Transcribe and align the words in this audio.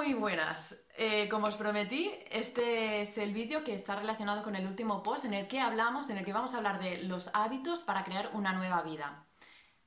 Muy 0.00 0.14
buenas. 0.14 0.82
Eh, 0.96 1.28
como 1.28 1.48
os 1.48 1.56
prometí, 1.56 2.10
este 2.30 3.02
es 3.02 3.18
el 3.18 3.34
vídeo 3.34 3.64
que 3.64 3.74
está 3.74 3.96
relacionado 3.96 4.42
con 4.42 4.56
el 4.56 4.66
último 4.66 5.02
post 5.02 5.26
en 5.26 5.34
el 5.34 5.46
que 5.46 5.60
hablamos, 5.60 6.08
en 6.08 6.16
el 6.16 6.24
que 6.24 6.32
vamos 6.32 6.54
a 6.54 6.56
hablar 6.56 6.80
de 6.80 7.02
los 7.02 7.28
hábitos 7.34 7.84
para 7.84 8.02
crear 8.02 8.30
una 8.32 8.54
nueva 8.54 8.80
vida. 8.80 9.26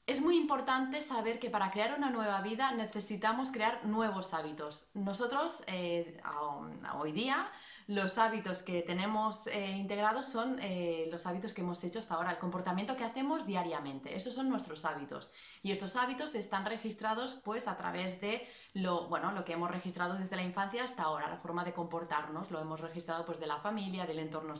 Es 0.06 0.20
muy 0.20 0.36
importante 0.36 1.02
saber 1.02 1.40
que 1.40 1.50
para 1.50 1.72
crear 1.72 1.98
una 1.98 2.10
nueva 2.10 2.42
vida 2.42 2.74
necesitamos 2.74 3.54
crear 3.54 3.86
nuevos 3.86 4.34
hábitos. 4.34 4.90
Nosotros, 4.94 5.64
eh, 5.68 6.22
hoy 6.96 7.14
día, 7.14 7.50
los 7.88 8.18
hábitos 8.18 8.64
que 8.64 8.82
tenemos 8.82 9.48
eh, 9.48 9.72
integrados 9.78 10.26
son 10.26 10.60
eh, 10.60 11.08
los 11.10 11.26
hábitos 11.26 11.54
que 11.54 11.62
hemos 11.62 11.82
hecho 11.86 12.00
hasta 12.00 12.16
ahora, 12.16 12.32
el 12.32 12.38
comportamiento 12.38 12.98
que 12.98 13.06
hacemos 13.06 13.46
diariamente. 13.46 14.14
Esos 14.14 14.36
son 14.36 14.50
nuestros 14.50 14.84
hábitos. 14.84 15.32
Y 15.62 15.72
estos 15.72 15.96
hábitos 15.96 16.36
están 16.36 16.66
registrados 16.66 17.40
pues 17.46 17.70
a 17.70 17.78
través 17.78 18.20
de 18.20 18.46
lo, 18.74 19.08
bueno, 19.08 19.32
lo 19.32 19.46
que 19.46 19.54
hemos 19.54 19.72
registrado 19.72 20.16
desde 20.16 20.36
la 20.36 20.44
infancia 20.44 20.84
hasta 20.84 21.04
ahora, 21.04 21.30
la 21.30 21.38
forma 21.38 21.64
de 21.64 21.72
comportarnos, 21.72 22.52
lo 22.52 22.60
hemos 22.60 22.82
registrado 22.82 23.26
pues 23.26 23.40
de 23.40 23.48
la 23.48 23.62
familia, 23.62 24.06
del 24.06 24.20
entorno, 24.20 24.56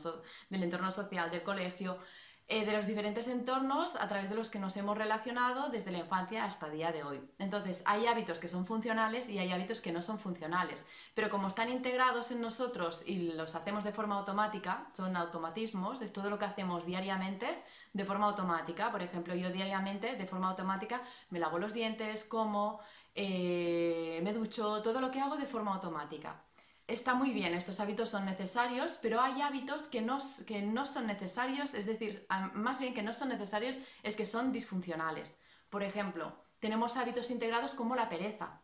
del 0.48 0.62
entorno 0.62 0.90
social, 0.90 1.30
del 1.30 1.42
colegio, 1.42 1.98
eh, 2.46 2.66
de 2.66 2.72
los 2.72 2.86
diferentes 2.86 3.26
entornos 3.28 3.96
a 3.96 4.06
través 4.06 4.28
de 4.28 4.34
los 4.34 4.50
que 4.50 4.58
nos 4.58 4.76
hemos 4.76 4.98
relacionado 4.98 5.70
desde 5.70 5.90
la 5.90 5.98
infancia 5.98 6.44
hasta 6.44 6.68
día 6.68 6.92
de 6.92 7.02
hoy. 7.02 7.22
Entonces, 7.38 7.82
hay 7.86 8.06
hábitos 8.06 8.38
que 8.38 8.48
son 8.48 8.66
funcionales 8.66 9.30
y 9.30 9.38
hay 9.38 9.50
hábitos 9.50 9.80
que 9.80 9.92
no 9.92 10.02
son 10.02 10.18
funcionales, 10.18 10.84
pero 11.14 11.30
como 11.30 11.48
están 11.48 11.70
integrados 11.70 12.30
en 12.32 12.42
nosotros 12.42 13.02
y 13.06 13.32
los 13.32 13.54
hacemos 13.54 13.82
de 13.82 13.92
forma 13.92 14.18
automática, 14.18 14.88
son 14.92 15.16
automatismos, 15.16 16.02
es 16.02 16.12
todo 16.12 16.28
lo 16.28 16.38
que 16.38 16.44
hacemos 16.44 16.84
diariamente 16.84 17.62
de 17.94 18.04
forma 18.04 18.26
automática. 18.26 18.90
Por 18.90 19.00
ejemplo, 19.00 19.34
yo 19.34 19.50
diariamente 19.50 20.16
de 20.16 20.26
forma 20.26 20.50
automática 20.50 21.00
me 21.30 21.38
lavo 21.38 21.58
los 21.58 21.72
dientes, 21.72 22.26
como, 22.26 22.80
eh, 23.14 24.20
me 24.22 24.34
ducho, 24.34 24.82
todo 24.82 25.00
lo 25.00 25.10
que 25.10 25.20
hago 25.20 25.36
de 25.36 25.46
forma 25.46 25.74
automática 25.74 26.42
está 26.86 27.14
muy 27.14 27.30
bien, 27.30 27.54
estos 27.54 27.80
hábitos 27.80 28.10
son 28.10 28.26
necesarios, 28.26 28.98
pero 29.00 29.20
hay 29.20 29.40
hábitos 29.40 29.88
que 29.88 30.02
no, 30.02 30.18
que 30.46 30.62
no 30.62 30.86
son 30.86 31.06
necesarios, 31.06 31.74
es 31.74 31.86
decir, 31.86 32.26
más 32.52 32.78
bien 32.78 32.94
que 32.94 33.02
no 33.02 33.14
son 33.14 33.30
necesarios, 33.30 33.78
es 34.02 34.16
que 34.16 34.26
son 34.26 34.52
disfuncionales. 34.52 35.38
Por 35.70 35.82
ejemplo, 35.82 36.36
tenemos 36.60 36.96
hábitos 36.96 37.30
integrados 37.30 37.74
como 37.74 37.96
la 37.96 38.08
pereza. 38.08 38.60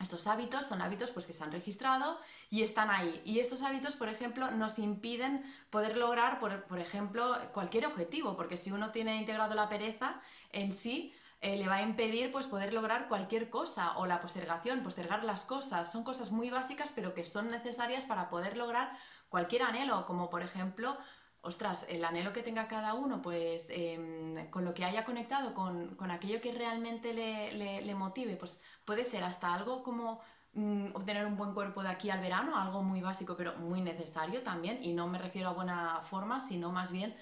Estos 0.00 0.26
hábitos 0.26 0.66
son 0.66 0.82
hábitos 0.82 1.10
pues, 1.10 1.26
que 1.26 1.32
se 1.32 1.42
han 1.42 1.52
registrado 1.52 2.18
y 2.50 2.62
están 2.62 2.90
ahí. 2.90 3.22
Y 3.24 3.40
estos 3.40 3.62
hábitos, 3.62 3.96
por 3.96 4.08
ejemplo, 4.08 4.50
nos 4.50 4.78
impiden 4.78 5.42
poder 5.70 5.96
lograr, 5.96 6.38
por, 6.38 6.64
por 6.64 6.78
ejemplo, 6.78 7.34
cualquier 7.52 7.86
objetivo, 7.86 8.36
porque 8.36 8.58
si 8.58 8.72
uno 8.72 8.90
tiene 8.90 9.16
integrado 9.16 9.54
la 9.54 9.70
pereza 9.70 10.20
en 10.50 10.72
sí, 10.72 11.14
eh, 11.40 11.56
le 11.56 11.68
va 11.68 11.76
a 11.76 11.82
impedir 11.82 12.32
pues, 12.32 12.46
poder 12.46 12.72
lograr 12.72 13.08
cualquier 13.08 13.50
cosa 13.50 13.96
o 13.98 14.06
la 14.06 14.20
postergación, 14.20 14.82
postergar 14.82 15.24
las 15.24 15.44
cosas. 15.44 15.90
Son 15.92 16.02
cosas 16.04 16.32
muy 16.32 16.50
básicas 16.50 16.92
pero 16.94 17.14
que 17.14 17.24
son 17.24 17.50
necesarias 17.50 18.04
para 18.06 18.30
poder 18.30 18.56
lograr 18.56 18.96
cualquier 19.28 19.62
anhelo, 19.62 20.06
como 20.06 20.30
por 20.30 20.42
ejemplo, 20.42 20.96
ostras, 21.42 21.86
el 21.88 22.04
anhelo 22.04 22.32
que 22.32 22.42
tenga 22.42 22.68
cada 22.68 22.94
uno, 22.94 23.22
pues 23.22 23.66
em, 23.70 24.50
con 24.50 24.64
lo 24.64 24.74
que 24.74 24.84
haya 24.84 25.04
conectado, 25.04 25.54
con, 25.54 25.94
con 25.96 26.10
aquello 26.10 26.40
que 26.40 26.52
realmente 26.52 27.12
le, 27.14 27.94
motive, 27.94 28.36
pues 28.36 28.60
puede 28.84 29.04
ser 29.04 29.24
hasta 29.24 29.52
algo 29.54 29.82
como 29.82 30.20
mm, 30.54 30.88
obtener 30.94 31.26
un 31.26 31.36
buen 31.36 31.54
cuerpo 31.54 31.82
de 31.82 31.90
aquí 31.90 32.10
al 32.10 32.20
verano, 32.20 32.58
algo 32.58 32.82
muy 32.82 33.00
básico 33.02 33.36
pero 33.36 33.56
muy 33.56 33.80
necesario 33.80 34.42
también, 34.42 34.82
y 34.82 34.92
no 34.94 35.06
me 35.08 35.18
refiero 35.18 35.50
a 35.50 35.52
buena 35.52 36.00
forma, 36.10 36.40
sino 36.40 36.72
más 36.72 36.90
bien 36.92 37.16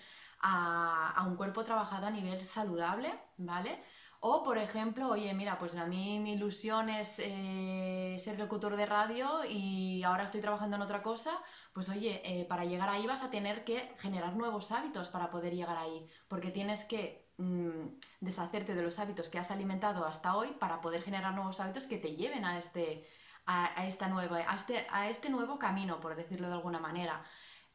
a 0.46 1.24
un 1.26 1.36
cuerpo 1.36 1.64
trabajado 1.64 2.06
a 2.06 2.10
nivel 2.10 2.38
saludable, 2.40 3.10
¿vale? 3.38 3.82
O, 4.26 4.42
por 4.42 4.56
ejemplo, 4.56 5.10
oye, 5.10 5.34
mira, 5.34 5.58
pues 5.58 5.76
a 5.76 5.84
mí 5.84 6.18
mi 6.18 6.32
ilusión 6.32 6.88
es 6.88 7.18
eh, 7.18 8.16
ser 8.18 8.38
locutor 8.38 8.74
de 8.74 8.86
radio 8.86 9.44
y 9.44 10.02
ahora 10.02 10.24
estoy 10.24 10.40
trabajando 10.40 10.76
en 10.76 10.82
otra 10.82 11.02
cosa, 11.02 11.38
pues 11.74 11.90
oye, 11.90 12.22
eh, 12.24 12.46
para 12.46 12.64
llegar 12.64 12.88
ahí 12.88 13.06
vas 13.06 13.22
a 13.22 13.30
tener 13.30 13.64
que 13.64 13.94
generar 13.98 14.34
nuevos 14.34 14.72
hábitos 14.72 15.10
para 15.10 15.30
poder 15.30 15.54
llegar 15.54 15.76
ahí, 15.76 16.08
porque 16.26 16.50
tienes 16.50 16.86
que 16.86 17.28
mm, 17.36 17.98
deshacerte 18.20 18.74
de 18.74 18.80
los 18.82 18.98
hábitos 18.98 19.28
que 19.28 19.38
has 19.38 19.50
alimentado 19.50 20.06
hasta 20.06 20.34
hoy 20.36 20.52
para 20.52 20.80
poder 20.80 21.02
generar 21.02 21.34
nuevos 21.34 21.60
hábitos 21.60 21.86
que 21.86 21.98
te 21.98 22.16
lleven 22.16 22.46
a 22.46 22.58
este, 22.58 23.06
a, 23.44 23.86
esta 23.86 24.08
nueva, 24.08 24.38
a, 24.48 24.56
este, 24.56 24.86
a 24.90 25.10
este 25.10 25.28
nuevo 25.28 25.58
camino, 25.58 26.00
por 26.00 26.16
decirlo 26.16 26.48
de 26.48 26.54
alguna 26.54 26.78
manera. 26.78 27.22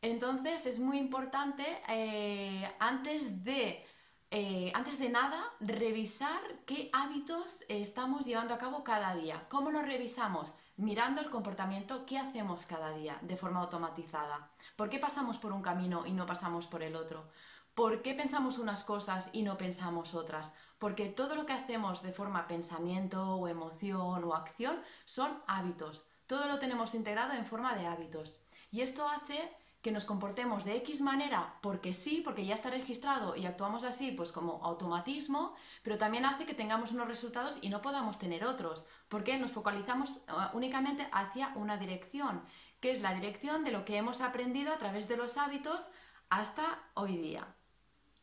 Entonces 0.01 0.65
es 0.65 0.79
muy 0.79 0.97
importante, 0.97 1.63
eh, 1.89 2.67
antes 2.79 3.43
de 3.43 3.85
eh, 4.31 4.71
antes 4.75 4.99
de 4.99 5.09
nada, 5.09 5.43
revisar 5.59 6.39
qué 6.67 6.91
hábitos 6.93 7.63
estamos 7.67 8.25
llevando 8.25 8.53
a 8.53 8.59
cabo 8.59 8.83
cada 8.83 9.15
día. 9.15 9.45
¿Cómo 9.49 9.71
lo 9.71 9.81
revisamos? 9.81 10.53
Mirando 10.77 11.19
el 11.21 11.31
comportamiento 11.31 12.05
que 12.05 12.19
hacemos 12.19 12.67
cada 12.67 12.91
día 12.91 13.17
de 13.21 13.37
forma 13.37 13.61
automatizada. 13.61 14.51
¿Por 14.75 14.89
qué 14.89 14.99
pasamos 14.99 15.39
por 15.39 15.51
un 15.51 15.63
camino 15.63 16.05
y 16.05 16.11
no 16.11 16.27
pasamos 16.27 16.67
por 16.67 16.83
el 16.83 16.95
otro? 16.95 17.27
¿Por 17.73 18.03
qué 18.03 18.13
pensamos 18.13 18.59
unas 18.59 18.83
cosas 18.83 19.31
y 19.33 19.41
no 19.41 19.57
pensamos 19.57 20.13
otras? 20.13 20.53
Porque 20.77 21.07
todo 21.07 21.33
lo 21.33 21.47
que 21.47 21.53
hacemos 21.53 22.03
de 22.03 22.11
forma 22.11 22.47
pensamiento 22.47 23.35
o 23.35 23.47
emoción 23.47 24.23
o 24.23 24.35
acción 24.35 24.79
son 25.05 25.41
hábitos. 25.47 26.05
Todo 26.27 26.47
lo 26.47 26.59
tenemos 26.59 26.93
integrado 26.93 27.33
en 27.33 27.47
forma 27.47 27.73
de 27.73 27.87
hábitos. 27.87 28.37
Y 28.71 28.81
esto 28.81 29.07
hace 29.09 29.51
que 29.81 29.91
nos 29.91 30.05
comportemos 30.05 30.65
de 30.65 30.75
X 30.77 31.01
manera 31.01 31.57
porque 31.61 31.93
sí, 31.93 32.21
porque 32.23 32.45
ya 32.45 32.55
está 32.55 32.69
registrado 32.69 33.35
y 33.35 33.45
actuamos 33.45 33.83
así, 33.83 34.11
pues 34.11 34.31
como 34.31 34.63
automatismo, 34.63 35.55
pero 35.83 35.97
también 35.97 36.25
hace 36.25 36.45
que 36.45 36.53
tengamos 36.53 36.91
unos 36.91 37.07
resultados 37.07 37.59
y 37.61 37.69
no 37.69 37.81
podamos 37.81 38.19
tener 38.19 38.45
otros, 38.45 38.85
porque 39.07 39.37
nos 39.37 39.51
focalizamos 39.51 40.17
eh, 40.17 40.21
únicamente 40.53 41.07
hacia 41.13 41.53
una 41.55 41.77
dirección, 41.77 42.43
que 42.81 42.91
es 42.91 43.01
la 43.01 43.13
dirección 43.13 43.63
de 43.63 43.71
lo 43.71 43.85
que 43.85 43.97
hemos 43.97 44.21
aprendido 44.21 44.73
a 44.73 44.77
través 44.77 45.07
de 45.07 45.17
los 45.17 45.37
hábitos 45.37 45.87
hasta 46.29 46.83
hoy 46.93 47.17
día. 47.17 47.55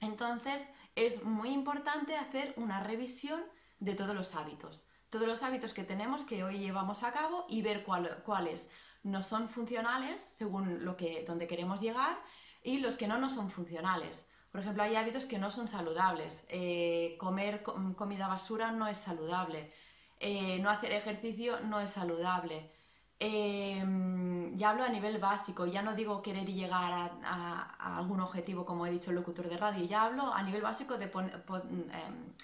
Entonces, 0.00 0.62
es 0.94 1.24
muy 1.24 1.50
importante 1.50 2.16
hacer 2.16 2.52
una 2.56 2.82
revisión 2.82 3.42
de 3.78 3.94
todos 3.94 4.14
los 4.14 4.34
hábitos, 4.34 4.86
todos 5.10 5.26
los 5.26 5.42
hábitos 5.42 5.72
que 5.72 5.84
tenemos 5.84 6.24
que 6.24 6.44
hoy 6.44 6.58
llevamos 6.58 7.02
a 7.02 7.12
cabo 7.12 7.46
y 7.48 7.62
ver 7.62 7.84
cuáles 7.84 8.70
no 9.06 9.22
son 9.22 9.48
funcionales 9.48 10.20
según 10.22 10.84
lo 10.84 10.96
que, 10.96 11.24
donde 11.26 11.46
queremos 11.46 11.80
llegar 11.80 12.18
y 12.62 12.78
los 12.78 12.96
que 12.96 13.06
no 13.06 13.18
no 13.18 13.30
son 13.30 13.50
funcionales. 13.50 14.26
Por 14.50 14.60
ejemplo, 14.60 14.82
hay 14.82 14.96
hábitos 14.96 15.26
que 15.26 15.38
no 15.38 15.50
son 15.50 15.68
saludables. 15.68 16.46
Eh, 16.48 17.16
comer 17.18 17.62
comida 17.62 18.26
basura 18.26 18.72
no 18.72 18.88
es 18.88 18.98
saludable. 18.98 19.72
Eh, 20.18 20.58
no 20.60 20.70
hacer 20.70 20.92
ejercicio 20.92 21.60
no 21.60 21.80
es 21.80 21.90
saludable. 21.90 22.70
Em, 23.18 24.56
ya 24.58 24.70
hablo 24.70 24.84
a 24.84 24.88
nivel 24.88 25.18
básico, 25.18 25.66
ya 25.66 25.82
no 25.82 25.94
digo 25.94 26.20
querer 26.22 26.46
llegar 26.52 26.92
a, 27.24 27.96
algún 27.98 28.20
objetivo 28.20 28.66
como 28.66 28.86
he 28.86 28.90
dicho 28.90 29.10
el 29.10 29.16
locutor 29.16 29.48
de 29.48 29.56
radio, 29.56 29.84
ya 29.86 30.04
hablo 30.04 30.34
a 30.34 30.42
nivel 30.42 30.60
básico 30.60 30.98
de 30.98 31.06
em, 31.06 32.34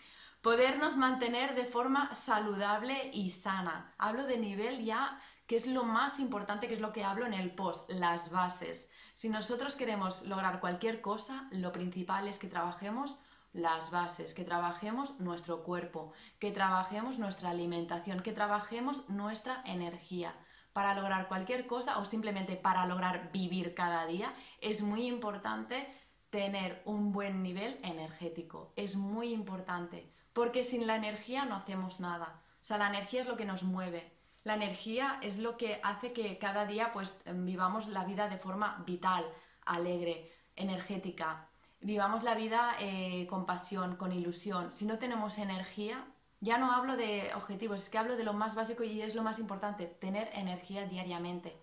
podernos 0.41 0.97
mantener 0.97 1.55
de 1.55 1.65
forma 1.67 2.15
saludable 2.15 3.11
y 3.13 3.31
sana. 3.31 3.95
Hablo 3.99 4.25
de 4.25 4.39
nivel 4.39 4.85
ya 4.85 5.21
que 5.47 5.57
es 5.57 5.67
lo 5.67 5.85
más 5.85 6.21
importante, 6.21 6.69
que 6.69 6.75
es 6.75 6.81
lo 6.81 6.93
que 6.93 7.05
hablo 7.05 7.27
en 7.27 7.35
el 7.35 7.55
post, 7.55 7.91
las 7.91 8.31
bases. 8.31 8.91
Si 9.15 9.29
nosotros 9.29 9.77
queremos 9.77 10.23
lograr 10.23 10.61
cualquier 10.61 11.01
cosa, 11.01 11.49
lo 11.51 11.73
principal 11.73 12.29
es 12.29 12.39
que 12.39 12.49
trabajemos 12.49 13.19
las 13.53 13.91
bases, 13.91 14.35
que 14.35 14.45
trabajemos 14.45 15.19
nuestro 15.21 15.63
cuerpo, 15.63 16.13
que 16.39 16.53
trabajemos 16.53 17.19
nuestra 17.19 17.51
alimentación, 17.51 18.23
que 18.23 18.33
trabajemos 18.33 19.09
nuestra 19.09 19.63
energía. 19.67 20.35
Para 20.73 20.95
lograr 20.95 21.29
cualquier 21.29 21.67
cosa 21.67 21.99
o 21.99 22.05
simplemente 22.07 22.57
para 22.57 22.87
lograr 22.87 23.31
vivir 23.31 23.75
cada 23.75 24.07
día, 24.07 24.35
es 24.61 24.81
muy 24.83 25.07
importante 25.07 25.93
tener 26.31 26.81
un 26.87 27.13
buen 27.13 27.43
nivel 27.43 27.79
energético. 27.83 28.73
Es 28.75 28.97
muy 28.97 29.35
importante, 29.35 30.11
porque 30.33 30.65
sin 30.65 30.87
la 30.87 30.97
energía 30.97 31.45
no 31.45 31.57
hacemos 31.57 32.01
nada. 32.01 32.41
O 32.63 32.65
sea, 32.65 32.79
la 32.79 32.89
energía 32.89 33.21
es 33.21 33.29
lo 33.29 33.37
que 33.37 33.45
nos 33.45 33.65
mueve. 33.65 34.12
La 34.45 34.55
energía 34.55 35.19
es 35.23 35.39
lo 35.39 35.57
que 35.57 35.81
hace 35.85 36.13
que 36.13 36.39
cada 36.39 36.67
día 36.67 36.93
pues 36.93 37.15
vivamos 37.27 37.87
la 37.89 38.05
vida 38.05 38.29
de 38.29 38.39
forma 38.39 38.83
vital, 38.87 39.25
alegre, 39.65 40.33
energética. 40.57 41.49
Vivamos 41.81 42.25
la 42.25 42.35
vida 42.35 42.75
eh, 42.81 43.27
con 43.29 43.47
pasión, 43.47 43.97
con 43.97 44.13
ilusión. 44.13 44.73
Si 44.73 44.85
no 44.85 44.99
tenemos 44.99 45.39
energía, 45.39 46.05
ya 46.41 46.59
no 46.59 46.73
hablo 46.73 46.97
de 46.97 47.31
objetivos, 47.35 47.83
es 47.83 47.91
que 47.91 47.99
hablo 47.99 48.17
de 48.17 48.25
lo 48.25 48.33
más 48.33 48.57
básico 48.57 48.83
y 48.83 49.01
es 49.01 49.15
lo 49.15 49.23
más 49.23 49.39
importante, 49.39 49.87
tener 49.87 50.29
energía 50.35 50.87
diariamente, 50.87 51.57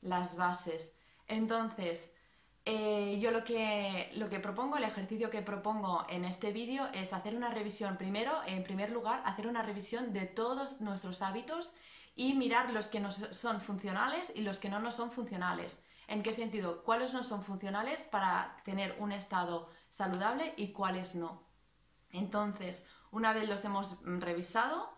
las 0.00 0.36
bases. 0.36 0.92
Entonces, 1.28 2.12
eh, 2.64 3.20
yo 3.20 3.30
lo 3.30 3.44
que, 3.44 4.10
lo 4.14 4.28
que 4.28 4.40
propongo, 4.40 4.76
el 4.76 4.84
ejercicio 4.84 5.30
que 5.30 5.42
propongo 5.42 6.04
en 6.08 6.24
este 6.24 6.50
vídeo 6.50 6.88
es 6.92 7.12
hacer 7.12 7.36
una 7.36 7.50
revisión. 7.50 7.96
Primero, 7.96 8.32
en 8.46 8.64
primer 8.64 8.90
lugar, 8.90 9.22
hacer 9.24 9.46
una 9.46 9.62
revisión 9.62 10.12
de 10.12 10.26
todos 10.26 10.80
nuestros 10.80 11.22
hábitos 11.22 11.74
y 12.16 12.34
mirar 12.34 12.72
los 12.72 12.88
que 12.88 12.98
nos 12.98 13.14
son 13.14 13.60
funcionales 13.60 14.32
y 14.34 14.40
los 14.40 14.58
que 14.58 14.70
no 14.70 14.80
nos 14.80 14.96
son 14.96 15.12
funcionales. 15.12 15.84
¿En 16.08 16.22
qué 16.22 16.32
sentido? 16.32 16.82
¿Cuáles 16.82 17.12
no 17.12 17.22
son 17.22 17.44
funcionales 17.44 18.02
para 18.02 18.56
tener 18.64 18.96
un 18.98 19.12
estado 19.12 19.70
saludable 19.90 20.54
y 20.56 20.72
cuáles 20.72 21.14
no? 21.14 21.46
Entonces, 22.10 22.84
una 23.10 23.32
vez 23.34 23.48
los 23.48 23.64
hemos 23.64 23.98
revisado, 24.02 24.90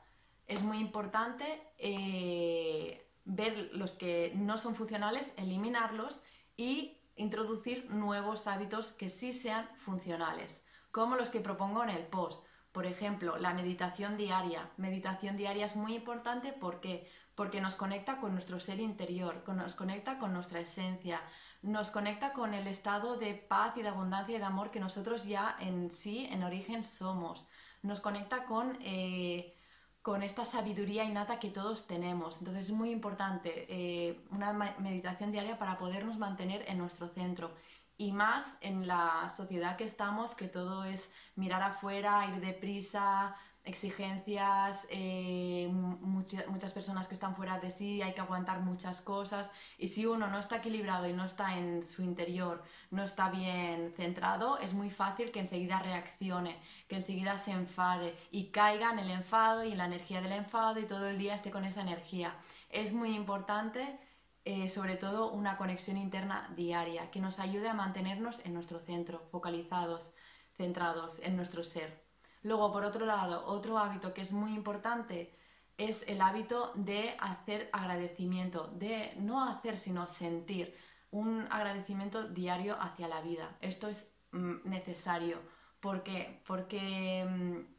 es 0.47 0.63
muy 0.63 0.79
importante 0.79 1.63
eh, 1.79 3.11
ver 3.25 3.71
los 3.73 3.93
que 3.93 4.33
no 4.37 4.57
son 4.57 4.75
funcionales, 4.75 5.35
eliminarlos 5.37 6.23
y 6.57 6.99
introducir 7.17 7.91
nuevos 7.91 8.47
hábitos 8.47 8.93
que 8.93 9.09
sí 9.09 9.33
sean 9.33 9.69
funcionales, 9.79 10.65
como 10.93 11.17
los 11.17 11.31
que 11.31 11.41
propongo 11.41 11.83
en 11.83 11.91
el 11.91 12.07
post. 12.07 12.47
Por 12.79 12.87
ejemplo, 12.87 13.39
la 13.39 13.55
meditación 13.55 14.17
diaria. 14.17 14.71
Meditación 14.77 15.37
diaria 15.37 15.67
es 15.67 15.75
muy 15.75 15.97
importante 15.97 16.53
¿por 16.53 16.79
qué? 16.79 17.11
porque 17.35 17.61
nos 17.61 17.75
conecta 17.75 18.21
con 18.21 18.35
nuestro 18.35 18.61
ser 18.61 18.79
interior, 18.79 19.43
nos 19.49 19.75
conecta 19.75 20.17
con 20.21 20.33
nuestra 20.33 20.61
esencia, 20.61 21.21
nos 21.61 21.91
conecta 21.91 22.33
con 22.33 22.55
el 22.55 22.69
estado 22.69 23.17
de 23.17 23.35
paz 23.35 23.77
y 23.77 23.83
de 23.83 23.89
abundancia 23.89 24.37
y 24.37 24.39
de 24.39 24.45
amor 24.45 24.71
que 24.71 24.79
nosotros 24.79 25.25
ya 25.25 25.57
en 25.59 25.91
sí, 25.91 26.29
en 26.31 26.45
origen, 26.45 26.85
somos. 26.85 27.49
Nos 27.83 27.99
conecta 27.99 28.45
con, 28.45 28.79
eh, 28.81 29.57
con 30.01 30.23
esta 30.23 30.45
sabiduría 30.45 31.03
innata 31.03 31.41
que 31.41 31.51
todos 31.51 31.89
tenemos. 31.89 32.39
Entonces 32.39 32.67
es 32.67 32.71
muy 32.71 32.93
importante 32.93 33.67
eh, 33.69 34.21
una 34.31 34.53
meditación 34.53 35.33
diaria 35.33 35.59
para 35.59 35.79
podernos 35.79 36.17
mantener 36.17 36.65
en 36.69 36.79
nuestro 36.79 37.09
centro. 37.09 37.51
Y 37.99 38.13
más 38.13 38.57
en 38.61 38.87
la 38.87 39.29
sociedad 39.29 39.77
que 39.77 39.85
estamos, 39.85 40.35
que 40.35 40.49
todo 40.49 40.85
es 40.85 41.13
mirar 41.35 41.63
afuera, 41.63 42.25
ir 42.27 42.41
deprisa, 42.41 43.37
exigencias, 43.69 44.87
eh, 44.91 45.69
muchas 45.71 46.73
personas 46.73 47.07
que 47.07 47.15
están 47.15 47.37
fuera 47.37 47.59
de 47.59 47.71
sí, 47.71 48.01
hay 48.03 48.15
que 48.15 48.21
aguantar 48.21 48.61
muchas 48.61 49.03
cosas 49.03 49.53
y 49.77 49.89
si 49.89 50.07
uno 50.07 50.27
no 50.29 50.39
está 50.39 50.57
equilibrado 50.57 51.07
y 51.07 51.13
no 51.13 51.25
está 51.25 51.59
en 51.59 51.85
su 51.85 52.03
interior, 52.03 52.63
no 52.91 53.05
está 53.05 53.31
bien 53.31 53.93
centrado, 53.97 54.59
es 54.59 54.73
muy 54.73 54.91
fácil 54.91 55.31
que 55.31 55.41
enseguida 55.41 55.81
reaccione, 55.81 56.59
que 56.89 56.97
enseguida 56.97 57.37
se 57.37 57.53
enfade 57.53 58.17
y 58.31 58.47
caiga 58.51 58.91
en 58.91 59.01
el 59.01 59.11
enfado 59.11 59.65
y 59.65 59.75
la 59.75 59.85
energía 59.85 60.23
del 60.23 60.33
enfado 60.33 60.81
y 60.81 60.87
todo 60.87 61.09
el 61.09 61.19
día 61.19 61.35
esté 61.35 61.51
con 61.51 61.65
esa 61.65 61.83
energía. 61.83 62.35
Es 62.71 62.93
muy 62.93 63.15
importante, 63.15 63.99
eh, 64.45 64.69
sobre 64.69 64.97
todo, 64.97 65.31
una 65.33 65.57
conexión 65.57 65.97
interna 65.97 66.53
diaria 66.57 67.11
que 67.11 67.21
nos 67.21 67.39
ayude 67.39 67.69
a 67.69 67.75
mantenernos 67.75 68.45
en 68.45 68.55
nuestro 68.55 68.79
centro, 68.81 69.21
focalizados, 69.31 70.15
centrados 70.57 71.19
en 71.21 71.37
nuestro 71.37 71.65
ser. 71.65 72.03
Luego, 72.43 72.73
por 72.73 72.85
otro 72.85 73.07
lado, 73.07 73.45
otro 73.47 73.79
hábito 73.79 74.15
que 74.15 74.23
es 74.23 74.33
muy 74.33 74.55
importante 74.55 75.35
es 75.77 76.07
el 76.09 76.21
hábito 76.21 76.73
de 76.75 77.17
hacer 77.21 77.71
agradecimiento, 77.73 78.69
de 78.69 79.15
no 79.19 79.49
hacer 79.49 79.79
sino 79.79 80.07
sentir 80.09 80.75
un 81.11 81.47
agradecimiento 81.51 82.29
diario 82.29 82.77
hacia 82.81 83.09
la 83.09 83.21
vida. 83.21 83.57
Esto 83.61 83.89
es 83.89 84.13
mm, 84.33 84.69
necesario. 84.69 85.39
¿Por 85.81 86.03
qué? 86.03 86.43
Porque 86.47 87.25
mm, 87.25 87.78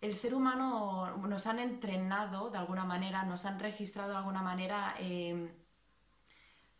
el 0.00 0.14
ser 0.16 0.34
humano 0.34 1.16
nos 1.18 1.46
han 1.46 1.58
entrenado 1.58 2.50
de 2.50 2.58
alguna 2.58 2.84
manera, 2.84 3.24
nos 3.24 3.44
han 3.44 3.58
registrado 3.58 4.10
de 4.10 4.16
alguna 4.16 4.42
manera 4.42 4.94
em, 4.98 5.50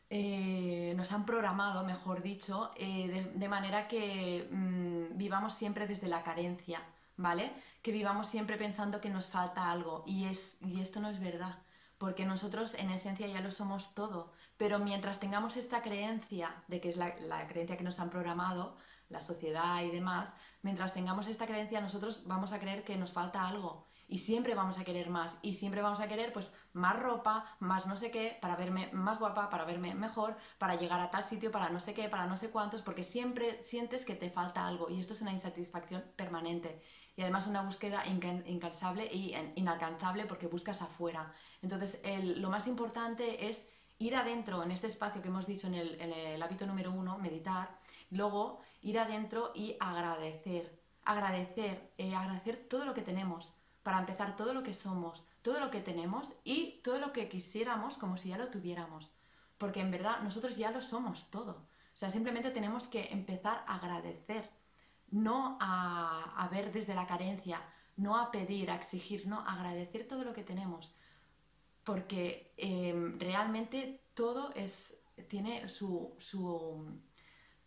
eh, 0.09 0.93
nos 0.97 1.13
han 1.13 1.25
programado, 1.25 1.85
mejor 1.85 2.23
dicho, 2.23 2.73
eh, 2.77 3.31
de, 3.35 3.49
manera 3.49 3.87
que 3.87 4.49
mm, 4.51 5.17
vivamos 5.17 5.55
siempre 5.55 5.87
desde 5.87 6.09
la 6.09 6.25
carencia, 6.25 6.83
¿vale? 7.17 7.53
Que 7.83 7.93
vivamos 7.93 8.27
siempre 8.29 8.57
pensando 8.57 9.01
que 9.01 9.11
nos 9.11 9.29
falta 9.29 9.71
algo 9.71 10.03
y, 10.07 10.25
es, 10.27 10.59
y 10.63 10.81
esto 10.81 11.01
no 11.01 11.11
es 11.11 11.21
verdad, 11.21 11.59
porque 11.99 12.25
nosotros 12.25 12.75
en 12.75 12.91
esencia 12.91 13.29
ya 13.29 13.41
lo 13.41 13.53
somos 13.53 13.95
todo, 13.95 14.33
pero 14.57 14.79
mientras 14.81 15.21
tengamos 15.21 15.57
esta 15.57 15.83
creencia 15.83 16.65
de 16.69 16.81
que 16.81 16.89
es 16.89 16.97
la 16.97 17.47
creencia 17.49 17.77
que 17.77 17.85
nos 17.85 18.01
han 18.01 18.11
programado, 18.11 18.77
la 19.11 19.21
sociedad 19.21 19.83
y 19.83 19.91
demás, 19.91 20.33
mientras 20.63 20.95
tengamos 20.95 21.29
esta 21.29 21.47
creencia 21.47 21.81
nosotros 21.81 22.23
vamos 22.27 22.53
a 22.53 22.61
creer 22.61 22.85
que 22.85 22.97
nos 22.97 23.13
falta 23.13 23.47
algo 23.47 23.87
y 24.11 24.19
siempre 24.19 24.57
vamos 24.57 24.79
a 24.79 24.85
querer 24.85 25.09
más 25.09 25.39
y 25.41 25.55
siempre 25.55 25.83
vamos 25.83 26.01
a 26.01 26.09
querer 26.09 26.33
pues 26.33 26.53
más 26.73 26.99
ropa, 26.99 27.57
más 27.61 27.87
no 27.87 27.97
sé 27.97 28.11
qué, 28.11 28.37
para 28.43 28.57
verme 28.57 28.91
más 28.93 29.21
guapa, 29.21 29.49
para 29.51 29.65
verme 29.65 29.95
mejor, 29.95 30.37
para 30.59 30.75
llegar 30.75 31.01
a 31.01 31.11
tal 31.11 31.25
sitio, 31.25 31.53
para 31.53 31.71
no 31.71 31.79
sé 31.79 31.95
qué, 31.95 32.09
para 32.09 32.27
no 32.27 32.37
sé 32.37 32.51
cuántos, 32.51 32.83
porque 32.83 33.05
siempre 33.05 33.63
sientes 33.63 34.05
que 34.05 34.17
te 34.17 34.31
falta 34.31 34.67
algo 34.67 34.91
y 34.91 34.99
esto 34.99 35.13
es 35.13 35.23
una 35.23 35.33
insatisfacción 35.33 36.05
permanente 36.17 36.83
y 37.17 37.23
además 37.23 37.47
una 37.47 37.63
búsqueda 37.63 38.05
incansable 38.07 39.07
y 39.13 39.35
inalcanzable 39.55 40.27
porque 40.27 40.49
buscas 40.49 40.83
afuera. 40.83 41.33
Entonces 41.63 42.01
lo 42.37 42.51
más 42.51 42.67
importante 42.67 43.49
es 43.49 43.69
ir 44.01 44.17
adentro 44.17 44.63
en 44.63 44.73
este 44.73 44.89
espacio 44.89 45.23
que 45.23 45.29
hemos 45.29 45.47
dicho 45.47 45.69
en 45.69 45.75
el, 45.75 46.43
hábito 46.43 46.67
número 46.67 46.91
uno, 46.91 47.19
meditar, 47.19 47.79
luego 48.11 48.61
ir 48.83 48.99
adentro 48.99 49.53
y 49.55 49.77
agradecer, 49.81 50.81
agradecer, 51.05 51.93
eh, 51.99 52.15
agradecer 52.15 52.67
todo 52.69 52.85
lo 52.85 52.95
que 52.95 53.03
tenemos 53.03 53.55
para 53.83 53.99
empezar 53.99 54.37
todo 54.37 54.53
lo 54.53 54.63
que 54.63 54.75
somos, 54.75 55.25
todo 55.43 55.61
lo 55.61 55.71
que 55.71 55.81
tenemos 55.81 56.35
y 56.45 56.81
todo 56.83 56.99
lo 56.99 57.13
que 57.13 57.29
quisiéramos 57.29 57.99
como 57.99 58.17
si 58.17 58.29
ya 58.29 58.39
lo 58.39 58.49
tuviéramos. 58.49 59.11
Porque 59.59 59.81
en 59.81 59.91
verdad 59.91 60.21
nosotros 60.23 60.57
ya 60.57 60.71
lo 60.71 60.83
somos 60.83 61.31
todo. 61.31 61.53
O 61.53 61.97
sea, 62.01 62.11
simplemente 62.11 62.51
tenemos 62.51 62.89
que 62.89 63.09
empezar 63.11 63.65
a 63.67 63.77
agradecer, 63.77 64.51
no 65.11 65.59
a, 65.61 66.49
ver 66.51 66.73
desde 66.73 66.95
la 66.95 67.07
carencia, 67.07 67.63
no 67.97 68.17
a 68.19 68.31
pedir, 68.31 68.71
a 68.71 68.77
exigir, 68.77 69.27
no, 69.27 69.41
agradecer 69.41 70.07
todo 70.09 70.25
lo 70.25 70.33
que 70.33 70.45
tenemos. 70.45 70.95
Porque 71.85 72.53
em, 72.57 73.19
realmente 73.19 74.03
todo 74.15 74.53
es, 74.55 74.99
tiene 75.29 75.69
su, 75.69 76.15
su 76.19 77.01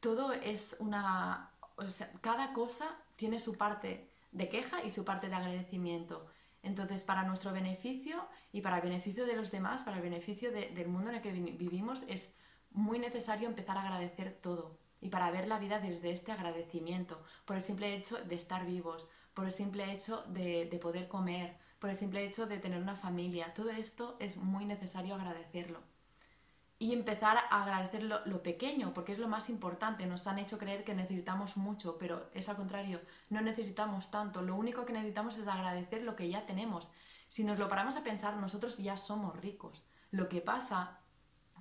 todo 0.03 0.33
es 0.33 0.75
una, 0.79 1.49
o 1.77 1.89
sea, 1.89 2.11
cada 2.19 2.51
cosa 2.51 2.85
tiene 3.15 3.39
su 3.39 3.57
parte 3.57 4.09
de 4.33 4.49
queja 4.49 4.83
y 4.83 4.91
su 4.91 5.05
parte 5.05 5.29
de 5.29 5.35
agradecimiento. 5.35 6.27
Entonces, 6.61 7.05
para 7.05 7.23
nuestro 7.23 7.53
beneficio 7.53 8.27
y 8.51 8.59
para 8.61 8.77
el 8.77 8.83
beneficio 8.83 9.25
de 9.25 9.37
los 9.37 9.49
demás, 9.49 9.83
para 9.83 9.97
el 9.97 10.03
beneficio 10.03 10.51
del 10.51 10.89
mundo 10.89 11.09
en 11.09 11.15
el 11.15 11.21
que 11.21 11.31
vivimos, 11.31 12.03
es 12.09 12.33
muy 12.71 12.99
necesario 12.99 13.47
empezar 13.47 13.77
a 13.77 13.83
agradecer 13.83 14.37
todo 14.41 14.77
y 14.99 15.07
para 15.07 15.31
ver 15.31 15.47
la 15.47 15.59
vida 15.59 15.79
desde 15.79 16.11
este 16.11 16.33
agradecimiento, 16.33 17.23
por 17.45 17.55
el 17.55 17.63
simple 17.63 17.95
hecho 17.95 18.17
de 18.25 18.35
estar 18.35 18.65
vivos, 18.65 19.07
por 19.33 19.45
el 19.45 19.53
simple 19.53 19.91
hecho 19.93 20.23
de, 20.27 20.65
de 20.65 20.79
poder 20.79 21.07
comer, 21.07 21.55
por 21.79 21.89
el 21.89 21.97
simple 21.97 22.25
hecho 22.25 22.45
de 22.45 22.59
tener 22.59 22.81
una 22.81 22.95
familia. 22.95 23.53
Todo 23.53 23.69
esto 23.69 24.17
es 24.19 24.35
muy 24.35 24.65
necesario 24.65 25.15
agradecerlo 25.15 25.92
y 26.83 26.91
empezar 26.91 27.37
a 27.37 27.63
agradecer 27.63 28.03
lo, 28.03 28.43
pequeño, 28.43 28.93
porque 28.93 29.13
es 29.13 29.17
lo 29.17 29.29
más 29.29 29.49
importante. 29.49 30.05
Nos 30.05 30.27
han 30.27 30.37
hecho 30.37 30.57
creer 30.57 30.83
que 30.83 30.93
necesitamos 30.93 31.55
mucho, 31.55 31.97
pero 31.97 32.29
es 32.33 32.49
al 32.49 32.57
contrario, 32.57 32.99
no 33.29 33.39
necesitamos 33.39 34.11
tanto. 34.11 34.41
Lo 34.41 34.57
único 34.57 34.85
que 34.85 34.91
necesitamos 34.91 35.37
es 35.37 35.47
agradecer 35.47 36.03
lo 36.03 36.17
que 36.17 36.27
ya 36.27 36.45
tenemos. 36.45 36.91
Si 37.29 37.45
nos 37.45 37.57
lo 37.57 37.69
paramos 37.69 37.95
a 37.95 38.03
pensar, 38.03 38.35
nosotros 38.35 38.77
ya 38.79 38.97
somos 38.97 39.39
ricos. 39.39 39.87
Lo 40.11 40.27
que 40.27 40.41
pasa 40.41 40.99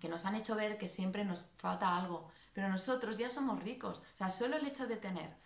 que 0.00 0.08
nos 0.08 0.26
han 0.26 0.34
hecho 0.34 0.56
ver 0.56 0.76
que 0.76 0.88
siempre 0.88 1.24
nos 1.24 1.52
falta 1.56 1.96
algo, 1.96 2.26
pero 2.52 2.68
nosotros 2.68 3.16
ya 3.16 3.30
somos 3.30 3.62
ricos. 3.62 4.02
O 4.14 4.16
sea, 4.16 4.28
solo 4.28 4.56
el 4.56 4.66
hecho 4.66 4.88
de 4.88 4.96
tener 4.96 5.36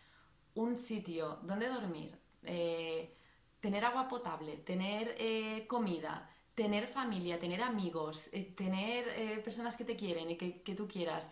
un 0.54 0.78
sitio 0.78 1.38
donde 1.42 1.68
dormir, 1.68 2.18
eh, 2.44 3.14
tener 3.60 3.84
agua 3.84 4.08
potable, 4.08 4.56
tener 4.56 5.14
eh, 5.18 5.66
comida, 5.68 6.30
tener 6.56 6.88
familia, 6.88 7.38
tener 7.38 7.62
amigos, 7.62 8.30
eh, 8.32 8.54
tener 8.56 9.06
eh, 9.08 9.40
personas 9.44 9.76
que 9.76 9.84
te 9.84 9.94
quieren 9.94 10.30
y 10.30 10.36
que, 10.36 10.74
tú 10.74 10.88
quieras, 10.88 11.30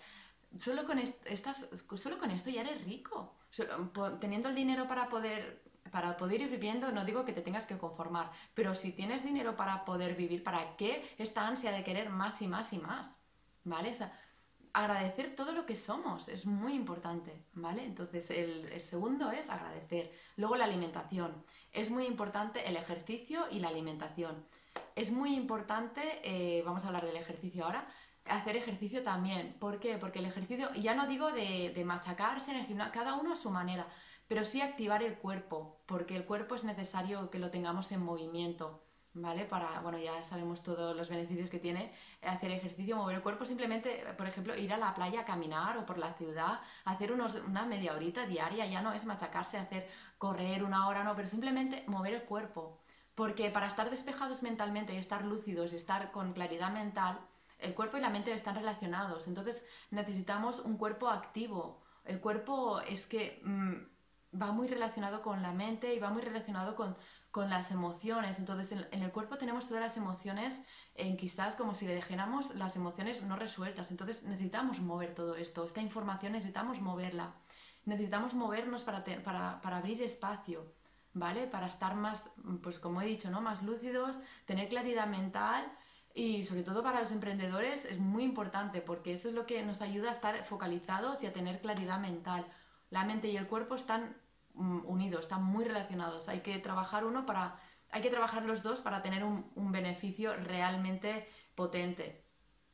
solo 0.59 0.85
con, 0.85 0.99
estas, 0.99 1.69
solo 1.97 2.19
con 2.19 2.31
esto 2.31 2.51
ya 2.51 2.61
eres 2.61 2.85
rico. 2.85 3.35
teniendo 4.21 4.51
el 4.51 4.55
dinero 4.55 4.87
para 4.87 5.09
poder, 5.09 5.63
para 5.91 6.17
poder 6.19 6.43
ir 6.43 6.51
viviendo, 6.51 6.93
no 6.93 7.07
digo 7.07 7.25
que 7.25 7.33
te 7.33 7.41
tengas 7.41 7.65
que 7.67 7.79
conformar, 7.79 8.31
pero 8.53 8.75
si 8.75 8.93
tienes 8.93 9.25
dinero 9.25 9.57
para 9.57 9.87
poder 9.87 10.15
vivir, 10.15 10.45
¿para 10.45 10.77
qué 10.77 11.03
esta 11.17 11.49
ansia 11.49 11.73
de 11.73 11.85
querer 11.85 12.11
más 12.11 12.43
y 12.43 12.47
más 12.47 12.73
y 12.75 12.79
más? 12.79 13.17
¿Vale? 13.65 13.93
O 13.93 13.95
sea, 13.95 14.13
agradecer 14.75 15.35
todo 15.35 15.53
lo 15.53 15.65
que 15.65 15.75
somos 15.75 16.29
es 16.29 16.45
muy 16.45 16.75
importante, 16.75 17.47
¿vale? 17.55 17.83
Entonces 17.83 18.31
el, 18.31 18.67
el, 18.73 18.85
segundo 18.85 19.31
es 19.31 19.49
agradecer. 19.49 20.13
Luego 20.37 20.57
la 20.57 20.67
alimentación. 20.67 21.33
Es 21.73 21.91
muy 21.91 22.05
importante 22.05 22.69
el 22.69 22.77
ejercicio 22.77 23.47
y 23.51 23.61
la 23.61 23.69
alimentación 23.69 24.45
es 24.95 25.11
muy 25.13 25.35
importante, 25.35 26.21
eh, 26.23 26.63
vamos 26.65 26.85
a 26.85 26.89
hablar 26.89 27.05
del 27.05 27.17
ejercicio 27.17 27.65
ahora, 27.65 27.87
hacer 28.27 28.57
ejercicio 28.57 29.03
también. 29.03 29.57
¿Por 29.59 29.81
qué? 29.81 29.99
Porque 29.99 30.21
el 30.21 30.27
ejercicio, 30.27 30.73
ya 30.75 30.95
no 30.95 31.07
digo 31.07 31.33
de, 31.33 31.83
machacarse 31.85 32.53
en 32.53 32.59
el 32.59 32.67
gimnasio, 32.67 32.93
cada 32.93 33.15
uno 33.15 33.33
a 33.33 33.37
su 33.37 33.51
manera, 33.51 33.87
pero 34.29 34.45
sí 34.45 34.61
activar 34.61 35.03
el 35.03 35.19
cuerpo, 35.19 35.83
porque 35.87 36.17
el 36.17 36.25
cuerpo 36.25 36.55
es 36.55 36.65
necesario 36.65 37.31
que 37.31 37.39
lo 37.39 37.51
tengamos 37.51 37.91
en 37.93 38.03
movimiento. 38.03 38.81
¿Vale? 39.17 39.45
Para, 39.45 39.81
bueno, 39.81 39.97
ya 39.97 40.25
sabemos 40.25 40.65
todos 40.65 40.97
los 40.97 41.09
beneficios 41.09 41.49
que 41.49 41.61
tiene 41.61 41.93
hacer 42.23 42.51
ejercicio, 42.51 42.97
mover 42.97 43.17
el 43.17 43.23
cuerpo, 43.23 43.45
simplemente, 43.45 44.05
por 44.17 44.27
ejemplo, 44.27 44.57
ir 44.57 44.73
a 44.73 44.77
la 44.77 44.93
playa 44.93 45.21
a 45.21 45.25
caminar 45.25 45.79
o 45.79 45.87
por 45.87 45.99
la 45.99 46.15
ciudad, 46.15 46.61
hacer 46.85 47.13
unos, 47.13 47.37
una 47.37 47.65
media 47.65 47.95
horita 47.95 48.27
diaria, 48.27 48.67
ya 48.67 48.83
no 48.83 48.93
es 48.93 49.05
machacarse, 49.05 49.57
hacer 49.57 49.89
correr 50.19 50.65
una 50.65 50.89
hora, 50.89 51.05
no, 51.05 51.15
pero 51.15 51.29
simplemente 51.29 51.85
mover 51.87 52.15
el 52.15 52.23
cuerpo. 52.25 52.84
Porque 53.15 53.51
para 53.51 53.69
estar 53.69 53.91
despejados 53.91 54.43
mentalmente 54.43 54.95
y 54.95 54.97
estar 54.97 55.25
lúcidos 55.25 55.73
y 55.73 55.77
estar 55.77 56.11
con 56.11 56.33
claridad 56.33 56.73
mental, 56.73 57.21
el 57.59 57.75
cuerpo 57.75 57.97
y 57.97 58.01
la 58.01 58.11
mente 58.11 58.33
están 58.33 58.57
relacionados. 58.57 59.29
Entonces 59.29 59.65
necesitamos 59.91 60.61
un 60.61 60.77
cuerpo 60.77 61.09
activo. 61.09 61.83
El 62.05 62.21
cuerpo 62.21 62.81
es 62.81 63.07
que 63.07 63.41
mm, 63.45 64.41
va 64.41 64.53
muy 64.53 64.69
relacionado 64.69 65.23
con 65.23 65.43
la 65.43 65.53
mente 65.53 65.95
y 65.95 65.99
va 65.99 66.11
muy 66.11 66.23
relacionado 66.23 66.75
con, 66.75 66.97
con 67.31 67.51
las 67.51 67.71
emociones. 67.71 68.39
Entonces, 68.39 68.73
en, 68.91 69.03
el 69.03 69.11
cuerpo 69.13 69.39
tenemos 69.39 69.67
todas 69.67 69.83
las 69.83 69.97
emociones, 69.97 70.63
en 70.95 71.17
quizás 71.17 71.57
como 71.57 71.75
si 71.75 71.87
le 71.87 71.95
dejáramos 71.95 72.55
las 72.55 72.77
emociones 72.77 73.23
no 73.23 73.37
resueltas. 73.37 73.91
Entonces, 73.91 74.25
necesitamos 74.25 74.81
mover 74.81 75.15
todo 75.15 75.37
esto. 75.37 75.65
Esta 75.65 75.81
información 75.81 76.33
necesitamos 76.33 76.81
moverla. 76.81 77.35
Necesitamos 77.87 78.35
movernos 78.35 78.85
para, 78.85 79.05
para, 79.23 79.61
para 79.61 79.77
abrir 79.79 80.03
espacio, 80.03 80.65
¿vale? 81.15 81.47
Para 81.47 81.69
estar 81.69 81.95
más, 81.95 82.33
pues 82.63 82.79
como 82.79 83.01
he 83.01 83.07
dicho, 83.07 83.31
¿no? 83.31 83.41
Más 83.41 83.63
lúcidos, 83.63 84.21
tener 84.45 84.69
claridad 84.69 85.07
mental 85.07 85.73
y 86.13 86.45
sobre 86.45 86.63
todo 86.63 86.83
para 86.83 87.01
los 87.01 87.13
emprendedores 87.13 87.85
es 87.85 87.99
muy 87.99 88.25
importante 88.25 88.81
porque 88.81 89.13
eso 89.13 89.29
es 89.29 89.35
lo 89.35 89.47
que 89.47 89.65
nos 89.65 89.81
ayuda 89.81 90.11
a 90.11 90.13
estar 90.13 90.45
focalizados 90.45 91.23
y 91.23 91.27
a 91.27 91.33
tener 91.33 91.61
claridad 91.61 91.99
mental. 91.99 92.47
La 92.91 93.05
mente 93.05 93.29
y 93.29 93.37
el 93.37 93.49
cuerpo 93.49 93.75
están 93.75 94.17
mm, 94.55 94.87
unidos, 94.87 95.23
están 95.23 95.45
muy 95.45 95.65
relacionados. 95.65 96.29
Hay 96.29 96.41
que 96.41 96.59
trabajar 96.59 97.05
uno 97.05 97.27
para, 97.27 97.59
hay 97.91 98.03
que 98.03 98.11
trabajar 98.11 98.45
los 98.45 98.63
dos 98.63 98.81
para 98.81 99.03
tener 99.03 99.25
un, 99.25 99.51
un 99.55 99.73
beneficio 99.73 100.37
realmente 100.37 101.29
potente. 101.55 102.25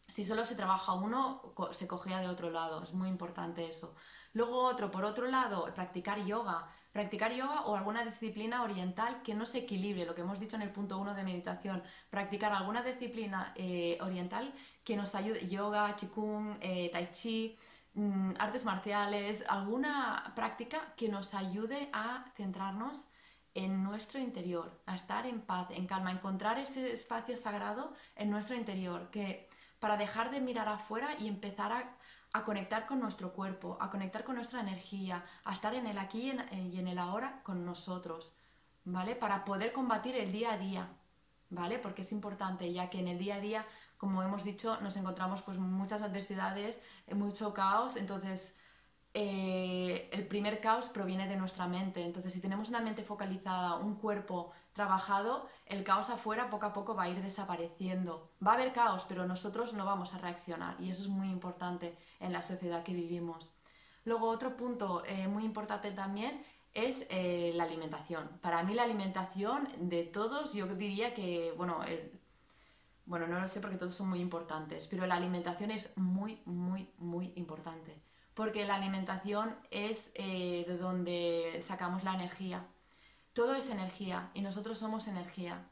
Si 0.09 0.25
solo 0.25 0.45
se 0.45 0.57
trabaja 0.57 0.93
uno, 0.93 1.55
se 1.73 1.87
cogea 1.87 2.21
de 2.21 2.29
otro 2.29 2.51
lado. 2.51 2.83
Es 2.83 2.93
muy 2.93 3.09
importante 3.09 3.67
eso. 3.67 3.95
Luego 4.33 4.65
otro, 4.65 4.91
por 4.91 5.05
otro 5.05 5.27
lado, 5.29 5.73
practicar 5.75 6.25
yoga. 6.25 6.69
Practicar 6.93 7.33
yoga 7.33 7.63
o 7.67 7.77
alguna 7.77 8.05
disciplina 8.05 8.63
oriental 8.63 9.23
que 9.23 9.35
no 9.35 9.47
se 9.47 9.59
equilibre, 9.59 10.05
lo 10.05 10.15
que 10.15 10.23
hemos 10.23 10.41
dicho 10.41 10.57
en 10.57 10.63
el 10.63 10.71
punto 10.71 10.99
1 10.99 11.15
de 11.15 11.23
meditación. 11.23 11.83
Practicar 12.11 12.53
alguna 12.53 12.83
disciplina 12.83 13.53
eh, 13.57 13.97
oriental 14.01 14.53
que 14.83 14.97
nos 14.97 15.15
ayude, 15.15 15.47
yoga, 15.47 15.95
qigong, 15.95 16.59
eh, 16.61 16.91
tai 16.93 17.11
chi, 17.13 17.57
mm, 17.95 18.33
artes 18.39 18.65
marciales, 18.65 19.45
alguna 19.49 20.33
práctica 20.35 20.95
que 20.97 21.09
nos 21.09 21.35
ayude 21.35 21.91
a 21.93 22.25
centrarnos 22.35 23.07
en 23.55 23.83
nuestro 23.85 24.19
interior, 24.21 24.81
a 24.87 24.97
estar 24.97 25.27
en 25.27 25.41
paz, 25.43 25.69
en 25.71 25.87
calma, 25.87 26.11
encontrar 26.11 26.59
ese 26.59 26.93
espacio 26.93 27.37
sagrado 27.37 27.95
en 28.17 28.31
nuestro 28.31 28.57
interior, 28.57 29.11
que 29.11 29.49
para 29.79 29.97
dejar 29.97 30.31
de 30.31 30.41
mirar 30.41 30.69
afuera 30.69 31.15
y 31.19 31.29
empezar 31.29 31.73
a 31.73 31.97
a 32.33 32.45
conectar 32.45 32.87
con 32.87 33.01
nuestro 33.01 33.33
cuerpo, 33.33 33.77
a 33.81 33.91
conectar 33.91 34.25
con 34.25 34.37
nuestra 34.37 34.61
energía, 34.61 35.25
a 35.45 35.53
estar 35.53 35.75
en 35.75 35.87
el 35.87 35.99
aquí 35.99 36.33
y 36.53 36.79
en 36.79 36.89
el 36.89 36.99
ahora 36.99 37.43
con 37.43 37.65
nosotros, 37.65 38.35
¿vale? 38.85 39.17
Para 39.17 39.45
poder 39.45 39.73
combatir 39.73 40.17
el 40.17 40.31
día 40.31 40.53
a 40.53 40.59
día, 40.59 40.89
¿vale? 41.49 41.79
Porque 41.79 42.03
es 42.03 42.13
importante, 42.13 42.73
ya 42.73 42.89
que 42.89 43.01
en 43.01 43.09
el 43.09 43.19
día 43.19 43.37
a 43.37 43.41
día, 43.41 43.67
como 43.99 44.23
hemos 44.23 44.45
dicho, 44.45 44.81
nos 44.81 44.97
encontramos 44.97 45.43
pues 45.43 45.59
muchas 45.59 46.03
adversidades, 46.03 46.81
mucho 47.13 47.53
caos, 47.53 47.97
entonces 47.97 48.57
eh, 49.13 50.09
el 50.13 50.29
primer 50.29 50.61
caos 50.61 50.89
proviene 50.89 51.27
de 51.29 51.37
nuestra 51.37 51.67
mente, 51.67 52.03
entonces 52.03 52.33
si 52.33 52.41
tenemos 52.41 52.69
una 52.69 52.81
mente 52.81 53.03
focalizada, 53.03 53.75
un 53.77 53.97
cuerpo 53.97 54.53
trabajado, 54.73 55.49
el 55.67 55.85
caos 55.85 56.11
afuera 56.11 56.51
poco 56.51 56.67
a 56.67 56.73
poco 56.73 56.95
va 56.95 57.05
a 57.05 57.09
ir 57.09 57.23
desapareciendo. 57.23 58.31
Va 58.45 58.53
a 58.53 58.55
haber 58.55 58.73
caos, 58.73 59.05
pero 59.09 59.27
nosotros 59.27 59.73
no 59.73 59.85
vamos 59.85 60.15
a 60.15 60.19
reaccionar 60.19 60.77
y 60.81 60.91
eso 60.91 61.03
es 61.03 61.09
muy 61.09 61.29
importante 61.29 61.97
en 62.21 62.33
la 62.33 62.43
sociedad 62.43 62.83
que 62.83 62.93
vivimos. 62.93 63.51
Luego 64.05 64.29
otro 64.29 64.57
punto 64.57 65.03
eh, 65.05 65.29
muy 65.29 65.45
importante 65.45 65.91
también 65.91 66.43
es 66.73 67.07
eh, 67.11 67.53
la 67.55 67.65
alimentación. 67.65 68.29
Para 68.41 68.63
mí 68.63 68.75
la 68.75 68.85
alimentación 68.85 69.69
de 69.79 70.05
todos, 70.05 70.55
yo 70.55 70.67
diría 70.67 71.15
que, 71.15 71.53
bueno, 71.57 71.81
bueno, 73.07 73.27
no 73.27 73.41
lo 73.41 73.49
sé 73.49 73.61
porque 73.61 73.77
todos 73.77 73.95
son 73.95 74.09
muy 74.09 74.21
importantes, 74.21 74.87
pero 74.87 75.07
la 75.07 75.17
alimentación 75.17 75.73
es 75.73 75.97
muy, 75.97 76.41
muy, 76.45 76.89
muy 76.99 77.33
importante. 77.35 78.01
Porque 78.35 78.65
la 78.65 78.77
alimentación 78.77 79.57
es 79.71 80.13
eh, 80.15 80.65
de 80.67 80.79
donde 80.79 81.59
sacamos 81.61 82.05
la 82.05 82.15
energía 82.15 82.65
todo 83.41 83.55
es 83.55 83.71
energía 83.71 84.31
y 84.35 84.43
nosotros 84.43 84.79
somos 84.79 85.09
energía. 85.09 85.67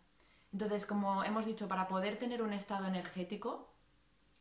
Entonces, 0.55 0.87
como 0.87 1.23
hemos 1.23 1.45
dicho, 1.45 1.69
para 1.69 1.87
poder 1.87 2.19
tener 2.19 2.41
un 2.41 2.55
estado 2.55 2.87
energético 2.87 3.75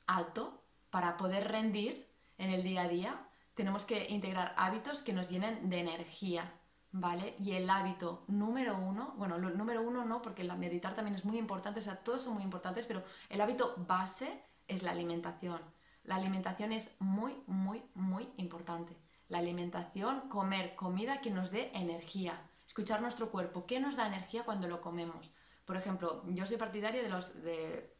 alto, 0.05 0.63
para 0.91 1.17
poder 1.17 1.51
rendir 1.51 2.07
en 2.37 2.51
el 2.51 2.63
día 2.63 2.83
a 2.83 2.87
día, 2.87 3.27
tenemos 3.53 3.83
que 3.83 4.07
integrar 4.07 4.53
hábitos 4.55 5.01
que 5.01 5.11
nos 5.11 5.27
llenen 5.29 5.69
de 5.69 5.81
energía, 5.81 6.53
¿vale? 6.93 7.35
Y 7.37 7.51
el 7.51 7.69
hábito 7.69 8.23
número 8.27 8.77
uno, 8.77 9.13
bueno, 9.17 9.35
el 9.35 9.57
número 9.57 9.81
uno 9.81 10.05
no, 10.05 10.21
porque 10.21 10.45
la 10.45 10.55
meditar 10.55 10.95
también 10.95 11.17
es 11.17 11.25
muy 11.25 11.37
importante, 11.37 11.81
o 11.81 11.83
sea, 11.83 11.97
todos 11.97 12.21
son 12.21 12.35
muy 12.35 12.43
importantes, 12.43 12.85
pero 12.85 13.03
el 13.27 13.41
hábito 13.41 13.75
base 13.75 14.41
es 14.69 14.83
la 14.83 14.91
alimentación. 14.91 15.59
La 16.05 16.15
alimentación 16.15 16.71
es 16.71 16.95
muy, 16.99 17.35
muy, 17.45 17.83
muy 17.93 18.29
importante. 18.37 18.95
La 19.27 19.39
alimentación, 19.39 20.29
comer 20.29 20.75
comida 20.75 21.19
que 21.19 21.29
nos 21.29 21.51
dé 21.51 21.71
energía 21.73 22.41
escuchar 22.67 23.01
nuestro 23.01 23.31
cuerpo, 23.31 23.65
qué 23.65 23.79
nos 23.79 23.95
da 23.95 24.05
energía 24.05 24.43
cuando 24.43 24.67
lo 24.67 24.81
comemos. 24.81 25.31
Por 25.65 25.77
ejemplo, 25.77 26.23
yo 26.27 26.45
soy 26.45 26.57
partidaria 26.57 27.01
de 27.01 27.09
los, 27.09 27.41
de, 27.41 27.93